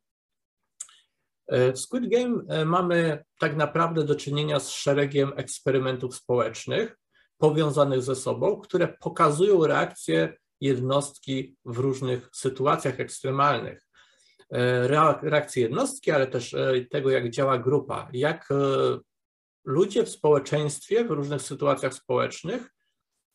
W 1.51 1.79
Squid 1.79 2.09
Game 2.09 2.65
mamy 2.65 3.23
tak 3.39 3.55
naprawdę 3.55 4.03
do 4.03 4.15
czynienia 4.15 4.59
z 4.59 4.69
szeregiem 4.69 5.31
eksperymentów 5.35 6.15
społecznych 6.15 6.97
powiązanych 7.37 8.01
ze 8.01 8.15
sobą, 8.15 8.61
które 8.61 8.87
pokazują 8.87 9.67
reakcję 9.67 10.33
jednostki 10.61 11.55
w 11.65 11.77
różnych 11.77 12.29
sytuacjach 12.33 12.99
ekstremalnych. 12.99 13.89
E, 14.51 14.87
reakcje 15.21 15.63
jednostki, 15.63 16.11
ale 16.11 16.27
też 16.27 16.53
e, 16.53 16.85
tego, 16.91 17.09
jak 17.09 17.29
działa 17.29 17.57
grupa, 17.57 18.09
jak 18.13 18.49
e, 18.51 18.55
ludzie 19.65 20.03
w 20.03 20.09
społeczeństwie, 20.09 21.05
w 21.05 21.11
różnych 21.11 21.41
sytuacjach 21.41 21.93
społecznych, 21.93 22.73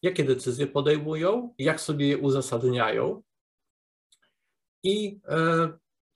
jakie 0.02 0.24
decyzje 0.24 0.66
podejmują, 0.66 1.54
jak 1.58 1.80
sobie 1.80 2.08
je 2.08 2.18
uzasadniają. 2.18 3.22
I 4.82 5.20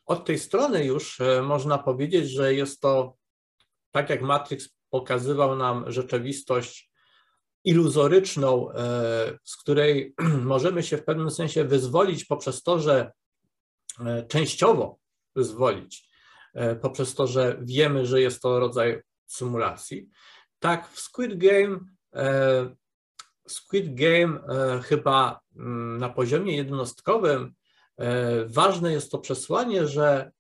od 0.07 0.25
tej 0.25 0.39
strony 0.39 0.85
już 0.85 1.19
można 1.43 1.79
powiedzieć, 1.79 2.31
że 2.31 2.55
jest 2.55 2.81
to, 2.81 3.17
tak 3.91 4.11
jak 4.11 4.23
Matrix 4.23 4.69
pokazywał 4.91 5.57
nam 5.57 5.93
rzeczywistość 5.93 6.91
iluzoryczną, 7.65 8.69
z 9.45 9.57
której 9.57 10.15
możemy 10.55 10.83
się 10.83 10.97
w 10.97 11.05
pewnym 11.05 11.31
sensie 11.31 11.65
wyzwolić 11.65 12.25
poprzez 12.25 12.63
to, 12.63 12.81
że 12.81 13.13
częściowo 14.29 14.99
wyzwolić, 15.37 16.09
poprzez 16.83 17.15
to, 17.15 17.27
że 17.27 17.59
wiemy, 17.63 18.07
że 18.07 18.21
jest 18.21 18.43
to 18.43 18.61
rodzaj 18.61 19.03
symulacji. 19.33 20.09
Tak, 20.59 20.89
w 20.89 21.01
Squid 21.01 21.39
Game 21.39 21.79
Squid 23.49 23.95
Game 23.95 24.41
chyba 24.83 25.41
mm, 25.57 25.99
na 25.99 26.09
poziomie 26.09 26.57
jednostkowym 26.57 27.55
ważne 28.47 28.93
jest 28.93 29.13
to 29.13 29.19
przesłanie, 29.19 29.87
że 29.87 30.31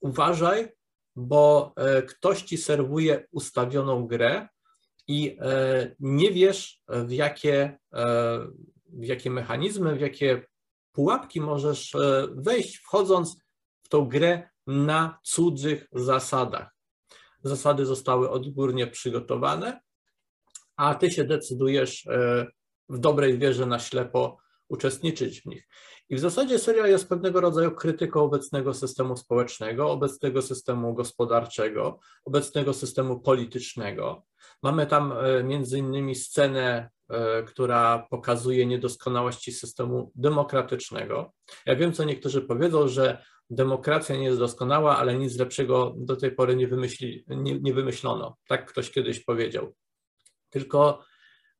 uważaj, 0.00 0.72
bo 1.16 1.72
e, 1.76 2.02
ktoś 2.02 2.42
ci 2.42 2.58
serwuje 2.58 3.26
ustawioną 3.30 4.06
grę 4.06 4.48
i 5.08 5.36
e, 5.40 5.94
nie 6.00 6.30
wiesz, 6.30 6.82
w 6.88 7.12
jakie, 7.12 7.78
e, 7.92 8.38
w 8.86 9.04
jakie 9.04 9.30
mechanizmy, 9.30 9.96
w 9.96 10.00
jakie 10.00 10.46
pułapki 10.92 11.40
możesz 11.40 11.96
wejść, 12.34 12.76
wchodząc 12.76 13.36
w 13.82 13.88
tą 13.88 14.08
grę 14.08 14.48
na 14.66 15.18
cudzych 15.22 15.88
zasadach. 15.92 16.79
Zasady 17.42 17.86
zostały 17.86 18.30
odgórnie 18.30 18.86
przygotowane, 18.86 19.80
a 20.76 20.94
ty 20.94 21.10
się 21.10 21.24
decydujesz 21.24 22.08
w 22.88 22.98
dobrej 22.98 23.38
wierze 23.38 23.66
na 23.66 23.78
ślepo 23.78 24.36
uczestniczyć 24.68 25.40
w 25.40 25.46
nich. 25.46 25.68
I 26.08 26.16
w 26.16 26.20
zasadzie 26.20 26.58
serial 26.58 26.88
jest 26.88 27.08
pewnego 27.08 27.40
rodzaju 27.40 27.70
krytyką 27.70 28.20
obecnego 28.20 28.74
systemu 28.74 29.16
społecznego, 29.16 29.90
obecnego 29.90 30.42
systemu 30.42 30.94
gospodarczego, 30.94 31.98
obecnego 32.24 32.74
systemu 32.74 33.20
politycznego. 33.20 34.26
Mamy 34.62 34.86
tam 34.86 35.12
e, 35.12 35.44
między 35.44 35.78
innymi 35.78 36.14
scenę, 36.14 36.90
e, 37.08 37.42
która 37.42 38.06
pokazuje 38.10 38.66
niedoskonałości 38.66 39.52
systemu 39.52 40.12
demokratycznego. 40.14 41.32
Ja 41.66 41.76
wiem, 41.76 41.92
co 41.92 42.04
niektórzy 42.04 42.42
powiedzą, 42.42 42.88
że 42.88 43.24
demokracja 43.50 44.16
nie 44.16 44.24
jest 44.24 44.38
doskonała, 44.38 44.96
ale 44.96 45.18
nic 45.18 45.38
lepszego 45.38 45.94
do 45.96 46.16
tej 46.16 46.32
pory 46.32 46.56
nie, 46.56 46.68
wymyśli, 46.68 47.24
nie, 47.28 47.60
nie 47.60 47.74
wymyślono. 47.74 48.36
Tak 48.48 48.70
ktoś 48.70 48.90
kiedyś 48.90 49.24
powiedział. 49.24 49.74
Tylko 50.50 51.04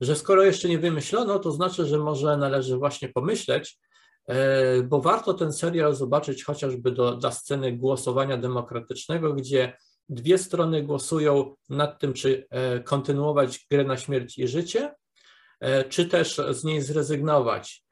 że 0.01 0.17
skoro 0.17 0.45
jeszcze 0.45 0.69
nie 0.69 0.79
wymyślono, 0.79 1.39
to 1.39 1.53
znaczy, 1.53 1.87
że 1.87 1.99
może 1.99 2.37
należy 2.37 2.77
właśnie 2.77 3.09
pomyśleć, 3.09 3.79
e, 4.27 4.83
bo 4.83 5.01
warto 5.01 5.35
ten 5.35 5.53
serial 5.53 5.95
zobaczyć 5.95 6.45
chociażby 6.45 6.93
do, 6.93 7.17
dla 7.17 7.31
sceny 7.31 7.73
głosowania 7.73 8.37
demokratycznego, 8.37 9.35
gdzie 9.35 9.77
dwie 10.11 10.39
strony 10.39 10.83
głosują 10.83 11.55
nad 11.69 12.01
tym, 12.01 12.13
czy 12.13 12.47
e, 12.51 12.81
kontynuować 12.81 13.67
grę 13.71 13.85
na 13.85 13.97
śmierć 13.97 14.39
i 14.39 14.49
życie, 14.49 14.95
e, 15.61 15.85
czy 15.85 16.07
też 16.07 16.41
z 16.51 16.65
niej 16.65 16.83
zrezygnować. 16.83 17.85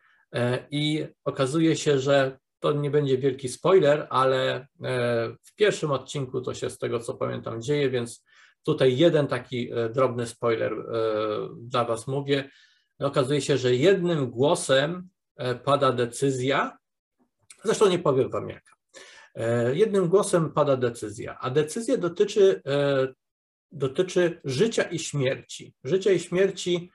I 0.71 1.07
okazuje 1.25 1.77
się, 1.77 1.99
że 1.99 2.39
to 2.61 2.73
nie 2.73 2.91
będzie 2.91 3.19
wielki 3.19 3.49
spoiler, 3.49 4.07
ale 4.11 4.67
w 5.45 5.55
pierwszym 5.55 5.91
odcinku 5.91 6.41
to 6.41 6.55
się 6.55 6.71
z 6.71 6.79
tego 6.79 7.01
co 7.01 7.15
pamiętam 7.15 7.63
dzieje, 7.63 7.91
więc 7.91 8.25
Tutaj 8.69 8.97
jeden 8.97 9.27
taki 9.27 9.73
e, 9.73 9.89
drobny 9.89 10.27
spoiler 10.27 10.73
e, 10.73 10.85
dla 11.59 11.85
Was 11.85 12.07
mówię. 12.07 12.51
Okazuje 12.99 13.41
się, 13.41 13.59
że 13.59 13.75
jednym 13.75 14.31
głosem 14.31 15.09
e, 15.37 15.55
pada 15.55 15.93
decyzja, 15.93 16.79
zresztą 17.65 17.89
nie 17.89 17.99
powiem 17.99 18.31
Wam 18.31 18.49
jaka. 18.49 18.78
Jednym 19.73 20.09
głosem 20.09 20.53
pada 20.53 20.77
decyzja, 20.77 21.39
a 21.41 21.51
decyzja 21.51 21.97
dotyczy, 21.97 22.63
dotyczy 23.73 24.41
życia 24.45 24.83
i 24.83 24.99
śmierci. 24.99 25.75
Życia 25.85 26.13
i 26.13 26.21
śmierci 26.21 26.91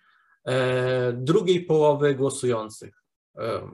drugiej 1.14 1.66
połowy 1.66 2.16
głosujących. 2.16 3.04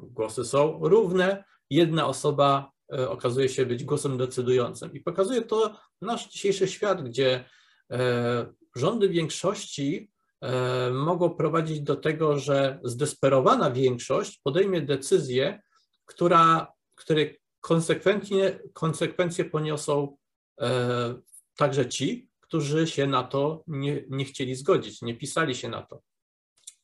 Głosy 0.01 0.45
są 0.45 0.79
równe, 0.81 1.43
jedna 1.69 2.07
osoba 2.07 2.71
okazuje 3.07 3.49
się 3.49 3.65
być 3.65 3.83
głosem 3.83 4.17
decydującym. 4.17 4.93
I 4.93 4.99
pokazuje 4.99 5.41
to 5.41 5.79
nasz 6.01 6.29
dzisiejszy 6.29 6.67
świat, 6.67 7.03
gdzie 7.03 7.45
E, 7.91 8.53
rządy 8.75 9.09
większości 9.09 10.11
e, 10.41 10.91
mogą 10.91 11.29
prowadzić 11.29 11.81
do 11.81 11.95
tego, 11.95 12.39
że 12.39 12.79
zdesperowana 12.83 13.71
większość 13.71 14.39
podejmie 14.43 14.81
decyzję, 14.81 15.61
która, 16.05 16.73
której 16.95 17.38
konsekwentnie, 17.61 18.59
konsekwencje 18.73 19.45
poniosą 19.45 20.17
e, 20.61 21.15
także 21.55 21.89
ci, 21.89 22.29
którzy 22.39 22.87
się 22.87 23.07
na 23.07 23.23
to 23.23 23.63
nie, 23.67 24.03
nie 24.09 24.25
chcieli 24.25 24.55
zgodzić, 24.55 25.01
nie 25.01 25.15
pisali 25.15 25.55
się 25.55 25.69
na 25.69 25.81
to. 25.81 26.01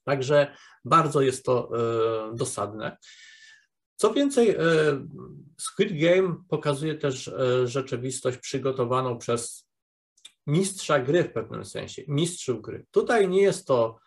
Także 0.04 0.56
bardzo 0.86 1.22
jest 1.22 1.46
to 1.46 1.72
dosadne. 2.34 2.98
Co 3.96 4.14
więcej, 4.14 4.56
Squid 5.58 6.00
Game 6.02 6.36
pokazuje 6.50 6.96
też 6.96 7.32
rzeczywistość 7.66 8.38
przygotowaną 8.38 9.18
przez 9.18 9.66
mistrza 10.48 11.00
gry 11.00 11.24
w 11.24 11.34
pewnym 11.34 11.66
sensie, 11.66 12.04
mistrzów 12.08 12.62
gry. 12.62 12.86
Tutaj 12.92 13.30
nie 13.30 13.42
jest 13.42 13.68
to 13.68 14.00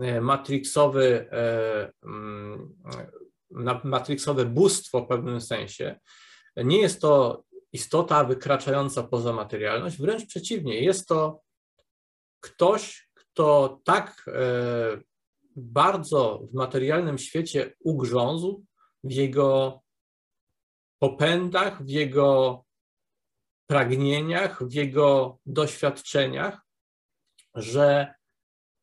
e, 0.00 0.20
matrixowy, 0.20 1.28
e, 1.32 1.92
mm, 2.04 2.74
matrixowe 3.84 4.44
bóstwo 4.44 5.00
w 5.00 5.08
pewnym 5.08 5.40
sensie. 5.40 6.00
Nie 6.56 6.80
jest 6.80 7.00
to 7.00 7.44
istota 7.72 8.24
wykraczająca 8.24 9.02
poza 9.02 9.32
materialność, 9.32 9.98
wręcz 9.98 10.26
przeciwnie, 10.26 10.80
jest 10.80 11.08
to 11.08 11.40
ktoś, 12.40 13.08
kto 13.14 13.80
tak 13.84 14.24
e, 14.28 14.42
bardzo 15.56 16.40
w 16.50 16.54
materialnym 16.54 17.18
świecie 17.18 17.74
ugrzązł 17.80 18.64
w 19.04 19.12
jego 19.12 19.80
popędach, 20.98 21.84
w 21.84 21.88
jego 21.88 22.64
pragnieniach, 23.66 24.68
w 24.68 24.72
jego 24.72 25.38
doświadczeniach, 25.46 26.60
że 27.54 28.14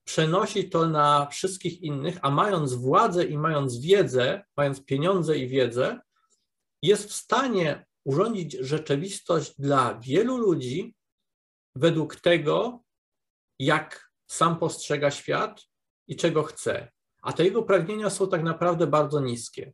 przenosi 0.03 0.69
to 0.69 0.87
na 0.87 1.25
wszystkich 1.25 1.81
innych, 1.81 2.17
a 2.21 2.31
mając 2.31 2.73
władzę 2.73 3.23
i 3.25 3.37
mając 3.37 3.79
wiedzę, 3.79 4.43
mając 4.57 4.85
pieniądze 4.85 5.37
i 5.37 5.47
wiedzę, 5.47 5.99
jest 6.81 7.09
w 7.09 7.13
stanie 7.13 7.85
urządzić 8.05 8.53
rzeczywistość 8.53 9.53
dla 9.59 9.99
wielu 9.99 10.37
ludzi 10.37 10.95
według 11.75 12.15
tego, 12.15 12.83
jak 13.59 14.11
sam 14.27 14.59
postrzega 14.59 15.11
świat 15.11 15.61
i 16.07 16.15
czego 16.15 16.43
chce. 16.43 16.91
A 17.21 17.33
te 17.33 17.43
jego 17.43 17.63
pragnienia 17.63 18.09
są 18.09 18.29
tak 18.29 18.43
naprawdę 18.43 18.87
bardzo 18.87 19.19
niskie. 19.19 19.73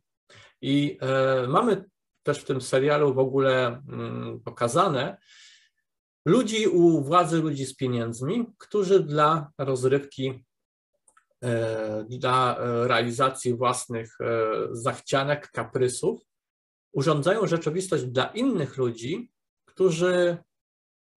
I 0.60 0.98
e, 1.00 1.46
mamy 1.46 1.84
też 2.22 2.38
w 2.38 2.44
tym 2.44 2.60
serialu 2.60 3.14
w 3.14 3.18
ogóle 3.18 3.66
mm, 3.66 4.40
pokazane, 4.40 5.18
ludzi 6.28 6.66
u 6.66 7.02
władzy, 7.04 7.42
ludzi 7.42 7.66
z 7.66 7.76
pieniędzmi, 7.76 8.46
którzy 8.58 9.00
dla 9.00 9.50
rozrywki, 9.58 10.44
e, 11.44 12.04
dla 12.08 12.56
e, 12.58 12.88
realizacji 12.88 13.54
własnych 13.54 14.20
e, 14.20 14.26
zachcianek, 14.72 15.50
kaprysów, 15.50 16.20
urządzają 16.92 17.46
rzeczywistość 17.46 18.04
dla 18.04 18.26
innych 18.26 18.76
ludzi, 18.76 19.30
którzy 19.64 20.38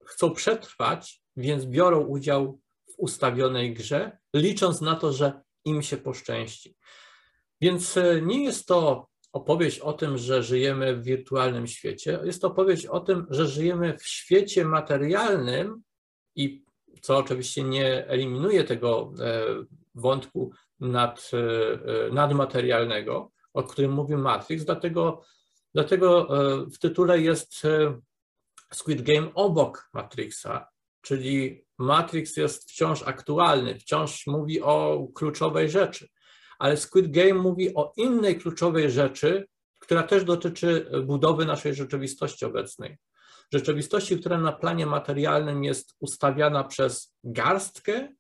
chcą 0.05 0.31
przetrwać, 0.31 1.21
więc 1.37 1.65
biorą 1.65 1.99
udział 1.99 2.59
w 2.89 2.93
ustawionej 2.97 3.73
grze, 3.73 4.17
licząc 4.35 4.81
na 4.81 4.95
to, 4.95 5.13
że 5.13 5.41
im 5.65 5.81
się 5.81 5.97
poszczęści. 5.97 6.77
Więc 7.61 7.95
nie 8.21 8.43
jest 8.43 8.65
to 8.65 9.07
opowieść 9.33 9.79
o 9.79 9.93
tym, 9.93 10.17
że 10.17 10.43
żyjemy 10.43 10.95
w 10.95 11.03
wirtualnym 11.03 11.67
świecie. 11.67 12.19
Jest 12.23 12.41
to 12.41 12.47
opowieść 12.47 12.85
o 12.85 12.99
tym, 12.99 13.27
że 13.29 13.47
żyjemy 13.47 13.97
w 13.97 14.07
świecie 14.07 14.65
materialnym 14.65 15.81
i 16.35 16.63
co 17.01 17.17
oczywiście 17.17 17.63
nie 17.63 18.07
eliminuje 18.07 18.63
tego 18.63 19.13
e, 19.19 19.45
wątku 19.95 20.51
nad, 20.79 21.31
e, 21.33 22.13
nadmaterialnego, 22.13 23.31
o 23.53 23.63
którym 23.63 23.91
mówił 23.91 24.17
Matrix, 24.17 24.65
dlatego, 24.65 25.21
dlatego 25.73 26.27
e, 26.29 26.65
w 26.65 26.79
tytule 26.79 27.21
jest 27.21 27.61
Squid 28.73 29.01
Game 29.01 29.33
obok 29.33 29.89
Matrixa, 29.93 30.67
czyli 31.01 31.65
Matrix 31.77 32.37
jest 32.37 32.71
wciąż 32.71 33.03
aktualny, 33.03 33.79
wciąż 33.79 34.27
mówi 34.27 34.61
o 34.61 35.07
kluczowej 35.15 35.69
rzeczy 35.69 36.07
ale 36.61 36.77
Squid 36.77 37.11
Game 37.11 37.33
mówi 37.33 37.75
o 37.75 37.93
innej 37.97 38.39
kluczowej 38.39 38.91
rzeczy, 38.91 39.47
która 39.79 40.03
też 40.03 40.23
dotyczy 40.23 40.91
budowy 41.05 41.45
naszej 41.45 41.75
rzeczywistości 41.75 42.45
obecnej. 42.45 42.97
Rzeczywistości, 43.53 44.19
która 44.19 44.37
na 44.37 44.51
planie 44.51 44.85
materialnym 44.85 45.63
jest 45.63 45.95
ustawiana 45.99 46.63
przez 46.63 47.15
garstkę 47.23 48.13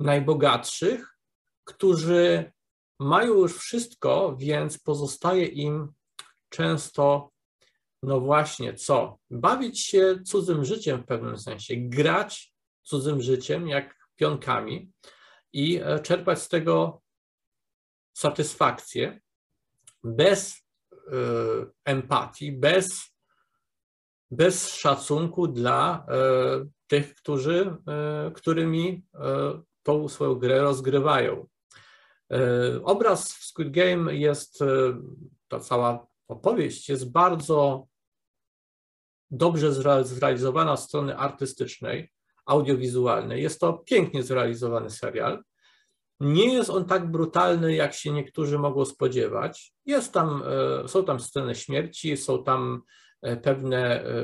najbogatszych, 0.00 1.16
którzy 1.64 2.52
mają 3.00 3.34
już 3.34 3.58
wszystko, 3.58 4.36
więc 4.38 4.78
pozostaje 4.78 5.46
im 5.46 5.92
często, 6.48 7.30
no 8.02 8.20
właśnie, 8.20 8.74
co? 8.74 9.18
Bawić 9.30 9.80
się 9.80 10.18
cudzym 10.24 10.64
życiem 10.64 11.02
w 11.02 11.06
pewnym 11.06 11.38
sensie, 11.38 11.74
grać 11.76 12.54
cudzym 12.82 13.22
życiem 13.22 13.68
jak 13.68 13.96
pionkami, 14.16 14.92
i 15.52 15.80
czerpać 16.02 16.42
z 16.42 16.48
tego 16.48 17.01
satysfakcję 18.12 19.20
bez 20.04 20.62
empatii, 21.84 22.52
bez, 22.52 23.00
bez 24.30 24.74
szacunku 24.74 25.48
dla 25.48 26.06
tych, 26.86 27.14
którzy, 27.14 27.76
którymi 28.34 29.04
tą 29.82 30.08
swoją 30.08 30.34
grę 30.34 30.60
rozgrywają. 30.60 31.46
Obraz 32.84 33.32
w 33.32 33.44
Squid 33.44 33.70
Game 33.70 34.14
jest, 34.14 34.58
ta 35.48 35.60
cała 35.60 36.06
opowieść 36.28 36.88
jest 36.88 37.10
bardzo 37.10 37.86
dobrze 39.30 39.72
zrealizowana 40.04 40.76
z 40.76 40.84
strony 40.84 41.16
artystycznej, 41.16 42.12
audiowizualnej. 42.46 43.42
Jest 43.42 43.60
to 43.60 43.72
pięknie 43.72 44.22
zrealizowany 44.22 44.90
serial. 44.90 45.42
Nie 46.22 46.54
jest 46.54 46.70
on 46.70 46.84
tak 46.84 47.10
brutalny, 47.10 47.74
jak 47.74 47.94
się 47.94 48.12
niektórzy 48.12 48.58
mogą 48.58 48.84
spodziewać. 48.84 49.72
Jest 49.86 50.12
tam, 50.12 50.42
e, 50.84 50.88
są 50.88 51.04
tam 51.04 51.20
sceny 51.20 51.54
śmierci, 51.54 52.16
są 52.16 52.44
tam 52.44 52.82
e, 53.22 53.36
pewne 53.36 54.04
e, 54.04 54.14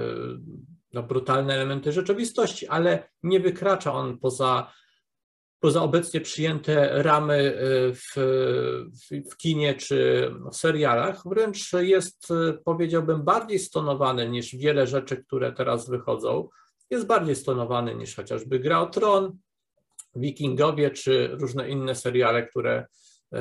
no, 0.92 1.02
brutalne 1.02 1.54
elementy 1.54 1.92
rzeczywistości, 1.92 2.66
ale 2.66 3.08
nie 3.22 3.40
wykracza 3.40 3.92
on 3.92 4.18
poza 4.18 4.72
poza 5.60 5.82
obecnie 5.82 6.20
przyjęte 6.20 7.02
ramy 7.02 7.58
w, 7.94 8.12
w, 8.92 9.30
w, 9.32 9.36
kinie 9.36 9.74
czy 9.74 10.30
w 10.52 10.56
serialach, 10.56 11.22
wręcz 11.26 11.72
jest, 11.72 12.28
powiedziałbym, 12.64 13.22
bardziej 13.22 13.58
stonowany 13.58 14.28
niż 14.28 14.56
wiele 14.56 14.86
rzeczy, 14.86 15.16
które 15.16 15.52
teraz 15.52 15.88
wychodzą. 15.88 16.48
Jest 16.90 17.06
bardziej 17.06 17.36
stonowany 17.36 17.94
niż 17.94 18.16
chociażby 18.16 18.58
Gra 18.58 18.80
o 18.80 18.86
Tron, 18.86 19.38
Wikingowie 20.20 20.90
czy 20.90 21.28
różne 21.28 21.68
inne 21.68 21.94
seriale, 21.94 22.46
które 22.46 22.86
y, 23.34 23.38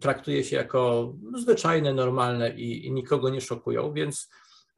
traktuje 0.00 0.44
się 0.44 0.56
jako 0.56 1.12
zwyczajne, 1.38 1.94
normalne 1.94 2.50
i, 2.50 2.86
i 2.86 2.92
nikogo 2.92 3.28
nie 3.28 3.40
szokują, 3.40 3.92
więc 3.92 4.28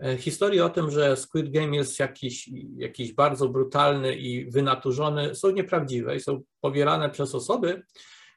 E, 0.02 0.16
historie 0.16 0.64
o 0.64 0.70
tym, 0.70 0.90
że 0.90 1.16
Squid 1.16 1.50
Game 1.50 1.76
jest 1.76 1.98
jakiś, 1.98 2.50
jakiś 2.76 3.12
bardzo 3.12 3.48
brutalny 3.48 4.16
i 4.16 4.50
wynaturzony, 4.50 5.34
są 5.34 5.50
nieprawdziwe 5.50 6.16
i 6.16 6.20
są 6.20 6.42
powielane 6.60 7.10
przez 7.10 7.34
osoby, 7.34 7.82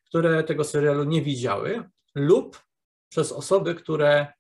które 0.06 0.43
tego 0.43 0.63
serialu 0.63 1.04
nie 1.04 1.21
widziały, 1.21 1.84
lub 2.15 2.63
przez 3.10 3.32
osoby, 3.32 3.75
które, 3.75 4.34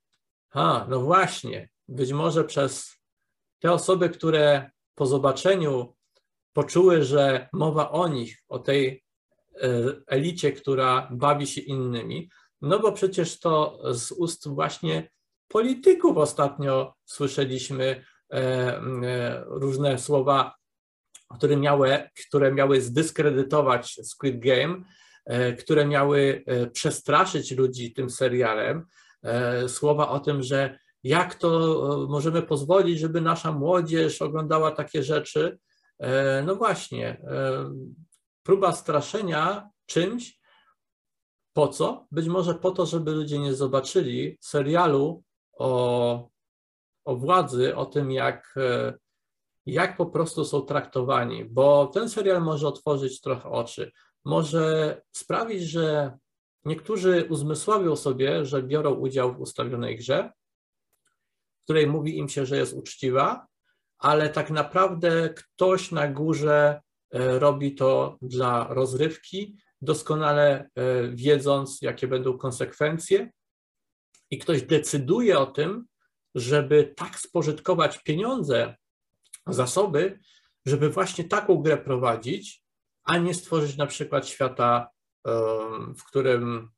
a, 0.51 0.85
no 0.89 1.01
właśnie, 1.01 1.69
być 1.87 2.13
może 2.13 2.43
przez 2.43 2.97
te 3.59 3.71
osoby, 3.71 4.09
które 4.09 4.71
po 4.95 5.05
zobaczeniu 5.05 5.94
poczuły, 6.55 7.03
że 7.03 7.49
mowa 7.53 7.91
o 7.91 8.07
nich, 8.07 8.43
o 8.49 8.59
tej 8.59 8.87
e, 8.87 9.69
elicie, 10.07 10.51
która 10.51 11.07
bawi 11.11 11.47
się 11.47 11.61
innymi, 11.61 12.29
no 12.61 12.79
bo 12.79 12.91
przecież 12.91 13.39
to 13.39 13.79
z 13.93 14.11
ust 14.11 14.47
właśnie 14.47 15.09
polityków 15.47 16.17
ostatnio 16.17 16.93
słyszeliśmy 17.05 17.85
e, 17.85 18.37
e, 18.37 19.43
różne 19.47 19.99
słowa, 19.99 20.55
które 21.37 21.57
miały, 21.57 22.09
które 22.27 22.51
miały 22.51 22.81
zdyskredytować 22.81 23.99
Squid 24.03 24.39
Game, 24.39 24.83
które 25.59 25.85
miały 25.85 26.43
przestraszyć 26.73 27.51
ludzi 27.51 27.93
tym 27.93 28.09
serialem. 28.09 28.85
Słowa 29.67 30.09
o 30.09 30.19
tym, 30.19 30.43
że 30.43 30.79
jak 31.03 31.35
to 31.35 31.49
możemy 32.09 32.41
pozwolić, 32.41 32.99
żeby 32.99 33.21
nasza 33.21 33.51
młodzież 33.51 34.21
oglądała 34.21 34.71
takie 34.71 35.03
rzeczy. 35.03 35.57
No 36.45 36.55
właśnie, 36.55 37.21
próba 38.43 38.71
straszenia 38.71 39.69
czymś, 39.85 40.39
po 41.53 41.67
co? 41.67 42.07
Być 42.11 42.27
może 42.27 42.55
po 42.55 42.71
to, 42.71 42.85
żeby 42.85 43.11
ludzie 43.11 43.39
nie 43.39 43.53
zobaczyli 43.53 44.37
serialu 44.41 45.23
o, 45.53 46.29
o 47.05 47.15
władzy, 47.15 47.75
o 47.75 47.85
tym, 47.85 48.11
jak, 48.11 48.53
e, 48.57 48.93
jak 49.65 49.97
po 49.97 50.05
prostu 50.05 50.45
są 50.45 50.61
traktowani, 50.61 51.45
bo 51.45 51.87
ten 51.87 52.09
serial 52.09 52.41
może 52.41 52.67
otworzyć 52.67 53.21
trochę 53.21 53.49
oczy, 53.49 53.91
może 54.25 55.01
sprawić, 55.11 55.63
że 55.63 56.17
niektórzy 56.65 57.27
uzmysławią 57.29 57.95
sobie, 57.95 58.45
że 58.45 58.63
biorą 58.63 58.93
udział 58.93 59.33
w 59.33 59.41
ustawionej 59.41 59.97
grze, 59.97 60.31
w 61.61 61.63
której 61.63 61.87
mówi 61.87 62.17
im 62.17 62.29
się, 62.29 62.45
że 62.45 62.57
jest 62.57 62.73
uczciwa, 62.73 63.47
ale 63.99 64.29
tak 64.29 64.49
naprawdę 64.49 65.29
ktoś 65.29 65.91
na 65.91 66.07
górze 66.07 66.81
e, 67.11 67.39
robi 67.39 67.75
to 67.75 68.17
dla 68.21 68.67
rozrywki, 68.69 69.57
doskonale 69.81 70.69
e, 70.75 71.07
wiedząc, 71.09 71.81
jakie 71.81 72.07
będą 72.07 72.37
konsekwencje, 72.37 73.29
i 74.31 74.37
ktoś 74.37 74.61
decyduje 74.61 75.39
o 75.39 75.45
tym, 75.45 75.85
żeby 76.35 76.93
tak 76.97 77.19
spożytkować 77.19 78.03
pieniądze, 78.03 78.75
zasoby, 79.47 80.19
żeby 80.65 80.89
właśnie 80.89 81.23
taką 81.23 81.57
grę 81.57 81.77
prowadzić, 81.77 82.63
a 83.03 83.17
nie 83.17 83.33
stworzyć 83.33 83.77
na 83.77 83.87
przykład 83.87 84.27
świata, 84.27 84.89
w 85.97 86.03
którym 86.07 86.69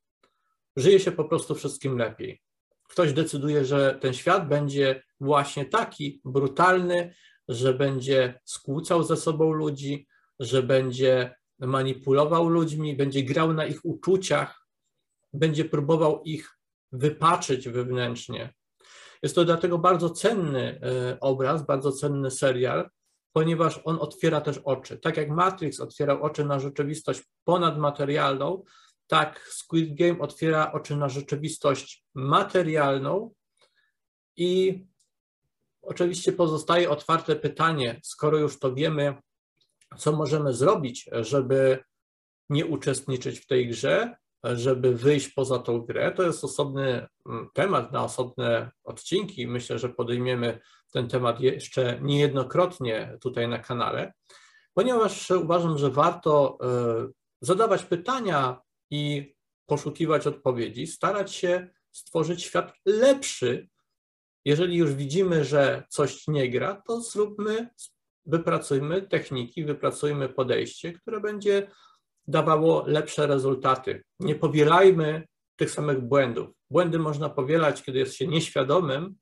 żyje 0.76 1.00
się 1.00 1.12
po 1.12 1.26
prostu 1.26 1.56
wszystkim 1.56 1.98
lepiej. 1.98 2.42
Ktoś 2.88 3.14
decyduje, 3.14 3.66
że 3.66 3.98
ten 4.02 4.14
świat 4.14 4.48
będzie 4.48 5.04
właśnie 5.20 5.66
taki 5.66 6.22
brutalny, 6.26 7.14
że 7.48 7.74
będzie 7.74 8.40
skłócał 8.46 9.04
ze 9.04 9.18
sobą 9.18 9.52
ludzi, 9.52 10.08
że 10.40 10.64
będzie 10.64 11.36
manipulował 11.60 12.50
ludźmi, 12.50 12.96
będzie 12.96 13.24
grał 13.24 13.54
na 13.54 13.66
ich 13.66 13.86
uczuciach, 13.86 14.68
będzie 15.34 15.66
próbował 15.66 16.24
ich 16.24 16.60
wypaczyć 16.92 17.70
wewnętrznie. 17.70 18.54
Jest 19.24 19.36
to 19.36 19.46
dlatego 19.46 19.78
bardzo 19.78 20.10
cenny 20.10 20.80
e, 20.84 21.20
obraz, 21.20 21.66
bardzo 21.66 21.92
cenny 21.92 22.32
serial, 22.32 22.90
ponieważ 23.34 23.82
on 23.84 23.98
otwiera 24.00 24.42
też 24.42 24.58
oczy. 24.58 24.98
Tak 24.98 25.18
jak 25.18 25.30
Matrix 25.30 25.80
otwierał 25.80 26.24
oczy 26.24 26.46
na 26.46 26.60
rzeczywistość 26.60 27.24
ponadmaterialną, 27.44 28.64
tak 29.08 29.48
Squid 29.50 29.96
Game 29.96 30.20
otwiera 30.20 30.72
oczy 30.72 30.96
na 30.96 31.10
rzeczywistość 31.10 32.06
materialną 32.14 33.34
i 34.36 34.84
oczywiście 35.82 36.34
pozostaje 36.34 36.90
otwarte 36.90 37.36
pytanie, 37.36 38.00
skoro 38.04 38.38
już 38.38 38.60
to 38.60 38.74
wiemy, 38.74 39.16
co 39.98 40.12
możemy 40.12 40.54
zrobić, 40.54 41.10
żeby 41.12 41.84
nie 42.50 42.66
uczestniczyć 42.66 43.40
w 43.40 43.48
tej 43.48 43.68
grze, 43.68 44.16
żeby 44.44 44.96
wyjść 44.96 45.30
poza 45.30 45.60
tą 45.60 45.82
grę. 45.82 46.12
To 46.12 46.24
jest 46.24 46.44
osobny 46.44 47.08
mm, 47.26 47.50
temat 47.54 47.92
na 47.92 48.04
osobne 48.04 48.72
odcinki. 48.84 49.48
Myślę, 49.48 49.80
że 49.80 49.90
podejmiemy 49.90 50.60
ten 50.92 51.08
temat 51.08 51.40
jeszcze 51.40 52.00
niejednokrotnie 52.02 53.18
tutaj 53.22 53.48
na 53.48 53.60
kanale, 53.60 54.14
ponieważ 54.74 55.32
uważam, 55.32 55.78
że 55.78 55.90
warto 55.90 56.58
e, 56.62 57.08
zadawać 57.42 57.84
pytania 57.84 58.62
i 58.92 59.36
poszukiwać 59.66 60.28
odpowiedzi, 60.28 60.88
starać 60.88 61.34
się 61.34 61.70
stworzyć 61.92 62.44
świat 62.44 62.74
lepszy. 62.86 63.70
Jeżeli 64.46 64.78
już 64.78 64.94
widzimy, 64.94 65.46
że 65.46 65.84
coś 65.90 66.28
nie 66.28 66.50
gra, 66.50 66.82
to 66.88 67.02
zróbmy, 67.02 67.70
wypracujmy 68.26 69.02
techniki, 69.02 69.66
wypracujmy 69.66 70.30
podejście, 70.30 70.94
które 70.94 71.20
będzie 71.22 71.68
dawało 72.28 72.88
lepsze 72.88 73.28
rezultaty. 73.28 74.04
Nie 74.20 74.36
powielajmy 74.36 75.28
tych 75.56 75.72
samych 75.72 76.02
błędów. 76.02 76.50
Błędy 76.70 77.00
można 77.00 77.30
powielać, 77.30 77.84
kiedy 77.84 78.00
jest 78.00 78.16
się 78.16 78.28
nieświadomym, 78.28 79.16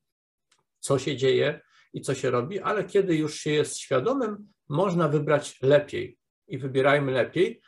co 0.80 1.00
się 1.00 1.18
dzieje 1.18 1.62
i 1.94 2.02
co 2.02 2.16
się 2.16 2.32
robi, 2.32 2.60
ale 2.60 2.84
kiedy 2.84 3.16
już 3.16 3.36
się 3.40 3.52
jest 3.52 3.78
świadomym, 3.78 4.48
można 4.70 5.10
wybrać 5.10 5.62
lepiej 5.62 6.18
i 6.48 6.58
wybierajmy 6.58 7.12
lepiej. 7.12 7.62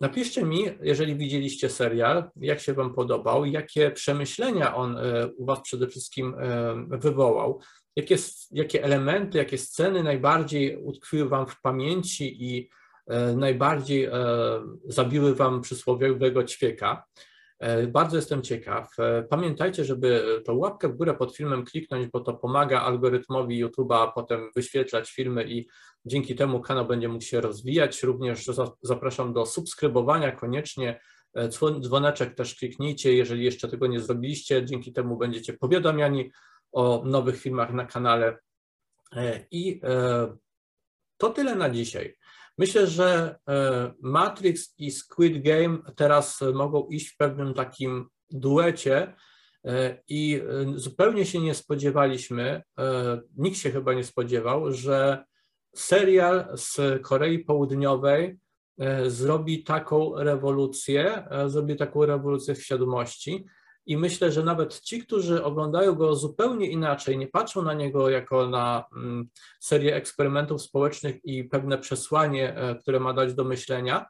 Napiszcie 0.00 0.44
mi, 0.44 0.64
jeżeli 0.82 1.16
widzieliście 1.16 1.68
serial, 1.68 2.30
jak 2.36 2.60
się 2.60 2.74
Wam 2.74 2.94
podobał, 2.94 3.44
jakie 3.44 3.90
przemyślenia 3.90 4.74
on 4.74 4.98
e, 4.98 5.28
u 5.36 5.46
Was 5.46 5.60
przede 5.60 5.86
wszystkim 5.86 6.34
e, 6.38 6.98
wywołał, 6.98 7.60
jakie, 7.96 8.16
jakie 8.50 8.84
elementy, 8.84 9.38
jakie 9.38 9.58
sceny 9.58 10.02
najbardziej 10.02 10.76
utkwiły 10.76 11.28
Wam 11.28 11.46
w 11.46 11.60
pamięci 11.60 12.44
i 12.44 12.70
E, 13.10 13.36
najbardziej 13.36 14.08
zabiły 14.84 15.34
Wam 15.34 15.60
przysłowiowego 15.60 16.44
ćwieka. 16.44 17.04
E, 17.60 17.86
bardzo 17.86 18.16
jestem 18.16 18.42
ciekaw. 18.42 18.96
Pamiętajcie, 19.30 19.84
żeby 19.84 20.40
tą 20.44 20.54
łapkę 20.54 20.88
w 20.88 20.96
górę 20.96 21.14
pod 21.14 21.36
filmem 21.36 21.64
kliknąć, 21.64 22.06
bo 22.06 22.20
to 22.20 22.34
pomaga 22.34 22.80
algorytmowi 22.80 23.64
YouTube'a 23.64 24.12
potem 24.14 24.50
wyświetlać 24.56 25.10
filmy 25.10 25.44
i 25.44 25.68
dzięki 26.04 26.34
temu 26.34 26.60
kanał 26.60 26.86
będzie 26.86 27.08
mógł 27.08 27.24
się 27.24 27.40
rozwijać. 27.40 28.02
Również 28.02 28.46
zapraszam 28.82 29.32
do 29.32 29.46
subskrybowania 29.46 30.32
koniecznie. 30.32 31.00
Dzwoneczek 31.80 32.34
też 32.34 32.54
kliknijcie, 32.54 33.14
jeżeli 33.14 33.44
jeszcze 33.44 33.68
tego 33.68 33.86
nie 33.86 34.00
zrobiliście. 34.00 34.64
Dzięki 34.64 34.92
temu 34.92 35.16
będziecie 35.16 35.52
powiadamiani 35.52 36.30
o 36.72 37.02
nowych 37.06 37.40
filmach 37.40 37.72
na 37.72 37.86
kanale. 37.86 38.38
I 39.50 39.80
to 41.16 41.30
tyle 41.30 41.54
na 41.54 41.70
dzisiaj. 41.70 42.16
Myślę, 42.60 42.86
że 42.86 43.38
e, 43.48 43.92
Matrix 44.02 44.74
i 44.78 44.90
Squid 44.90 45.42
Game 45.42 45.78
teraz 45.96 46.40
mogą 46.54 46.86
iść 46.88 47.08
w 47.08 47.16
pewnym 47.16 47.54
takim 47.54 48.08
duecie 48.30 49.14
e, 49.64 50.02
i 50.08 50.40
e, 50.40 50.78
zupełnie 50.78 51.26
się 51.26 51.40
nie 51.40 51.54
spodziewaliśmy, 51.54 52.62
nikt 53.36 53.58
się 53.58 53.70
chyba 53.70 53.94
nie 53.94 54.04
spodziewał, 54.04 54.72
że 54.72 55.24
serial 55.76 56.48
z 56.56 57.02
Korei 57.02 57.38
Południowej 57.38 58.38
zrobi 59.06 59.64
taką 59.64 60.14
rewolucję, 60.16 61.28
zrobi 61.46 61.76
taką 61.76 62.06
rewolucję 62.06 62.54
w 62.54 62.62
świadomości. 62.62 63.46
I 63.86 63.96
myślę, 63.96 64.32
że 64.32 64.42
nawet 64.42 64.80
ci, 64.80 65.02
którzy 65.02 65.44
oglądają 65.44 65.94
go 65.94 66.14
zupełnie 66.14 66.70
inaczej, 66.70 67.18
nie 67.18 67.28
patrzą 67.28 67.62
na 67.62 67.74
niego 67.74 68.10
jako 68.10 68.46
na 68.46 68.84
mm, 68.96 69.28
serię 69.60 69.94
eksperymentów 69.94 70.62
społecznych 70.62 71.24
i 71.24 71.44
pewne 71.44 71.78
przesłanie, 71.78 72.56
e, 72.56 72.74
które 72.74 73.00
ma 73.00 73.12
dać 73.12 73.34
do 73.34 73.44
myślenia, 73.44 74.06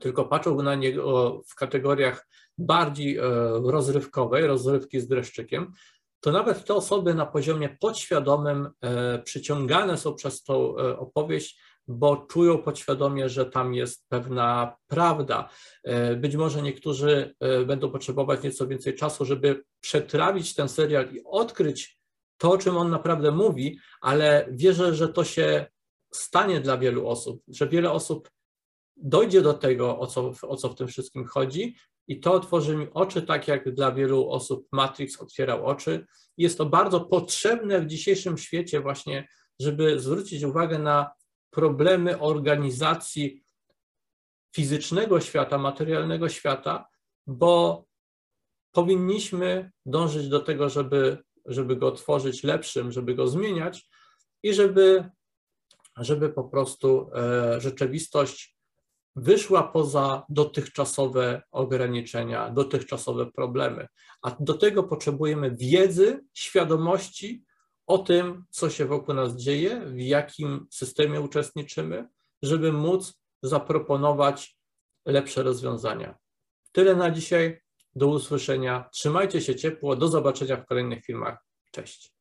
tylko 0.00 0.24
patrzą 0.24 0.62
na 0.62 0.74
niego 0.74 1.42
w 1.46 1.54
kategoriach 1.54 2.28
bardziej 2.58 3.16
e, 3.16 3.22
rozrywkowej, 3.64 4.46
rozrywki 4.46 5.00
z 5.00 5.08
dreszczykiem, 5.08 5.72
to 6.20 6.32
nawet 6.32 6.64
te 6.64 6.74
osoby 6.74 7.14
na 7.14 7.26
poziomie 7.26 7.76
podświadomym 7.80 8.70
e, 8.80 9.18
przyciągane 9.18 9.96
są 9.96 10.14
przez 10.14 10.42
tą 10.42 10.76
opowieść 10.76 11.60
bo 11.90 12.16
czują 12.16 12.58
podświadomie, 12.58 13.28
że 13.28 13.46
tam 13.46 13.74
jest 13.74 14.08
pewna 14.08 14.76
prawda. 14.86 15.48
E, 15.84 16.16
być 16.16 16.36
może 16.36 16.62
niektórzy 16.62 17.34
e, 17.40 17.64
będą 17.64 17.90
potrzebować 17.90 18.42
nieco 18.42 18.66
więcej 18.66 18.94
czasu, 18.94 19.24
żeby 19.24 19.64
przetrawić 19.80 20.54
ten 20.54 20.68
serial 20.68 21.12
i 21.14 21.22
odkryć 21.24 22.00
to, 22.38 22.50
o 22.50 22.58
czym 22.58 22.76
on 22.76 22.90
naprawdę 22.90 23.30
mówi, 23.30 23.78
ale 24.00 24.48
wierzę, 24.50 24.94
że 24.94 25.08
to 25.08 25.24
się 25.24 25.66
stanie 26.14 26.60
dla 26.60 26.78
wielu 26.78 27.08
osób, 27.08 27.42
że 27.48 27.68
wiele 27.68 27.92
osób 27.92 28.30
dojdzie 28.96 29.42
do 29.42 29.54
tego, 29.54 29.98
o 29.98 30.06
co, 30.06 30.32
o 30.42 30.56
co 30.56 30.68
w 30.68 30.74
tym 30.74 30.88
wszystkim 30.88 31.24
chodzi 31.24 31.76
i 32.08 32.20
to 32.20 32.32
otworzy 32.32 32.76
mi 32.76 32.86
oczy, 32.94 33.22
tak 33.22 33.48
jak 33.48 33.74
dla 33.74 33.92
wielu 33.92 34.30
osób 34.30 34.66
Matrix 34.72 35.20
otwierał 35.20 35.66
oczy. 35.66 36.06
Jest 36.36 36.58
to 36.58 36.66
bardzo 36.66 37.00
potrzebne 37.00 37.80
w 37.80 37.86
dzisiejszym 37.86 38.38
świecie 38.38 38.80
właśnie, 38.80 39.28
żeby 39.60 40.00
zwrócić 40.00 40.42
uwagę 40.42 40.78
na 40.78 41.10
problemy 41.50 42.20
organizacji 42.20 43.44
fizycznego 44.54 45.20
świata, 45.20 45.58
materialnego 45.58 46.28
świata, 46.28 46.88
bo 47.26 47.84
powinniśmy 48.72 49.70
dążyć 49.86 50.28
do 50.28 50.40
tego, 50.40 50.68
żeby, 50.68 51.18
żeby 51.46 51.76
go 51.76 51.92
tworzyć 51.92 52.42
lepszym, 52.44 52.92
żeby 52.92 53.14
go 53.14 53.28
zmieniać 53.28 53.88
i 54.42 54.54
żeby, 54.54 55.10
żeby 55.96 56.28
po 56.28 56.44
prostu 56.44 57.10
e, 57.14 57.60
rzeczywistość 57.60 58.56
wyszła 59.16 59.62
poza 59.62 60.22
dotychczasowe 60.28 61.42
ograniczenia, 61.50 62.50
dotychczasowe 62.50 63.26
problemy. 63.26 63.88
A 64.22 64.36
do 64.40 64.54
tego 64.54 64.82
potrzebujemy 64.82 65.50
wiedzy, 65.56 66.24
świadomości 66.34 67.44
o 67.90 67.98
tym, 67.98 68.44
co 68.50 68.70
się 68.70 68.86
wokół 68.86 69.14
nas 69.14 69.36
dzieje, 69.36 69.80
w 69.80 70.00
jakim 70.00 70.66
systemie 70.70 71.20
uczestniczymy, 71.20 72.08
żeby 72.42 72.72
móc 72.72 73.20
zaproponować 73.42 74.58
lepsze 75.06 75.42
rozwiązania. 75.42 76.18
Tyle 76.72 76.96
na 76.96 77.10
dzisiaj. 77.10 77.60
Do 77.94 78.06
usłyszenia. 78.06 78.88
Trzymajcie 78.92 79.40
się 79.40 79.56
ciepło. 79.56 79.96
Do 79.96 80.08
zobaczenia 80.08 80.56
w 80.56 80.66
kolejnych 80.66 81.04
filmach. 81.04 81.44
Cześć. 81.70 82.19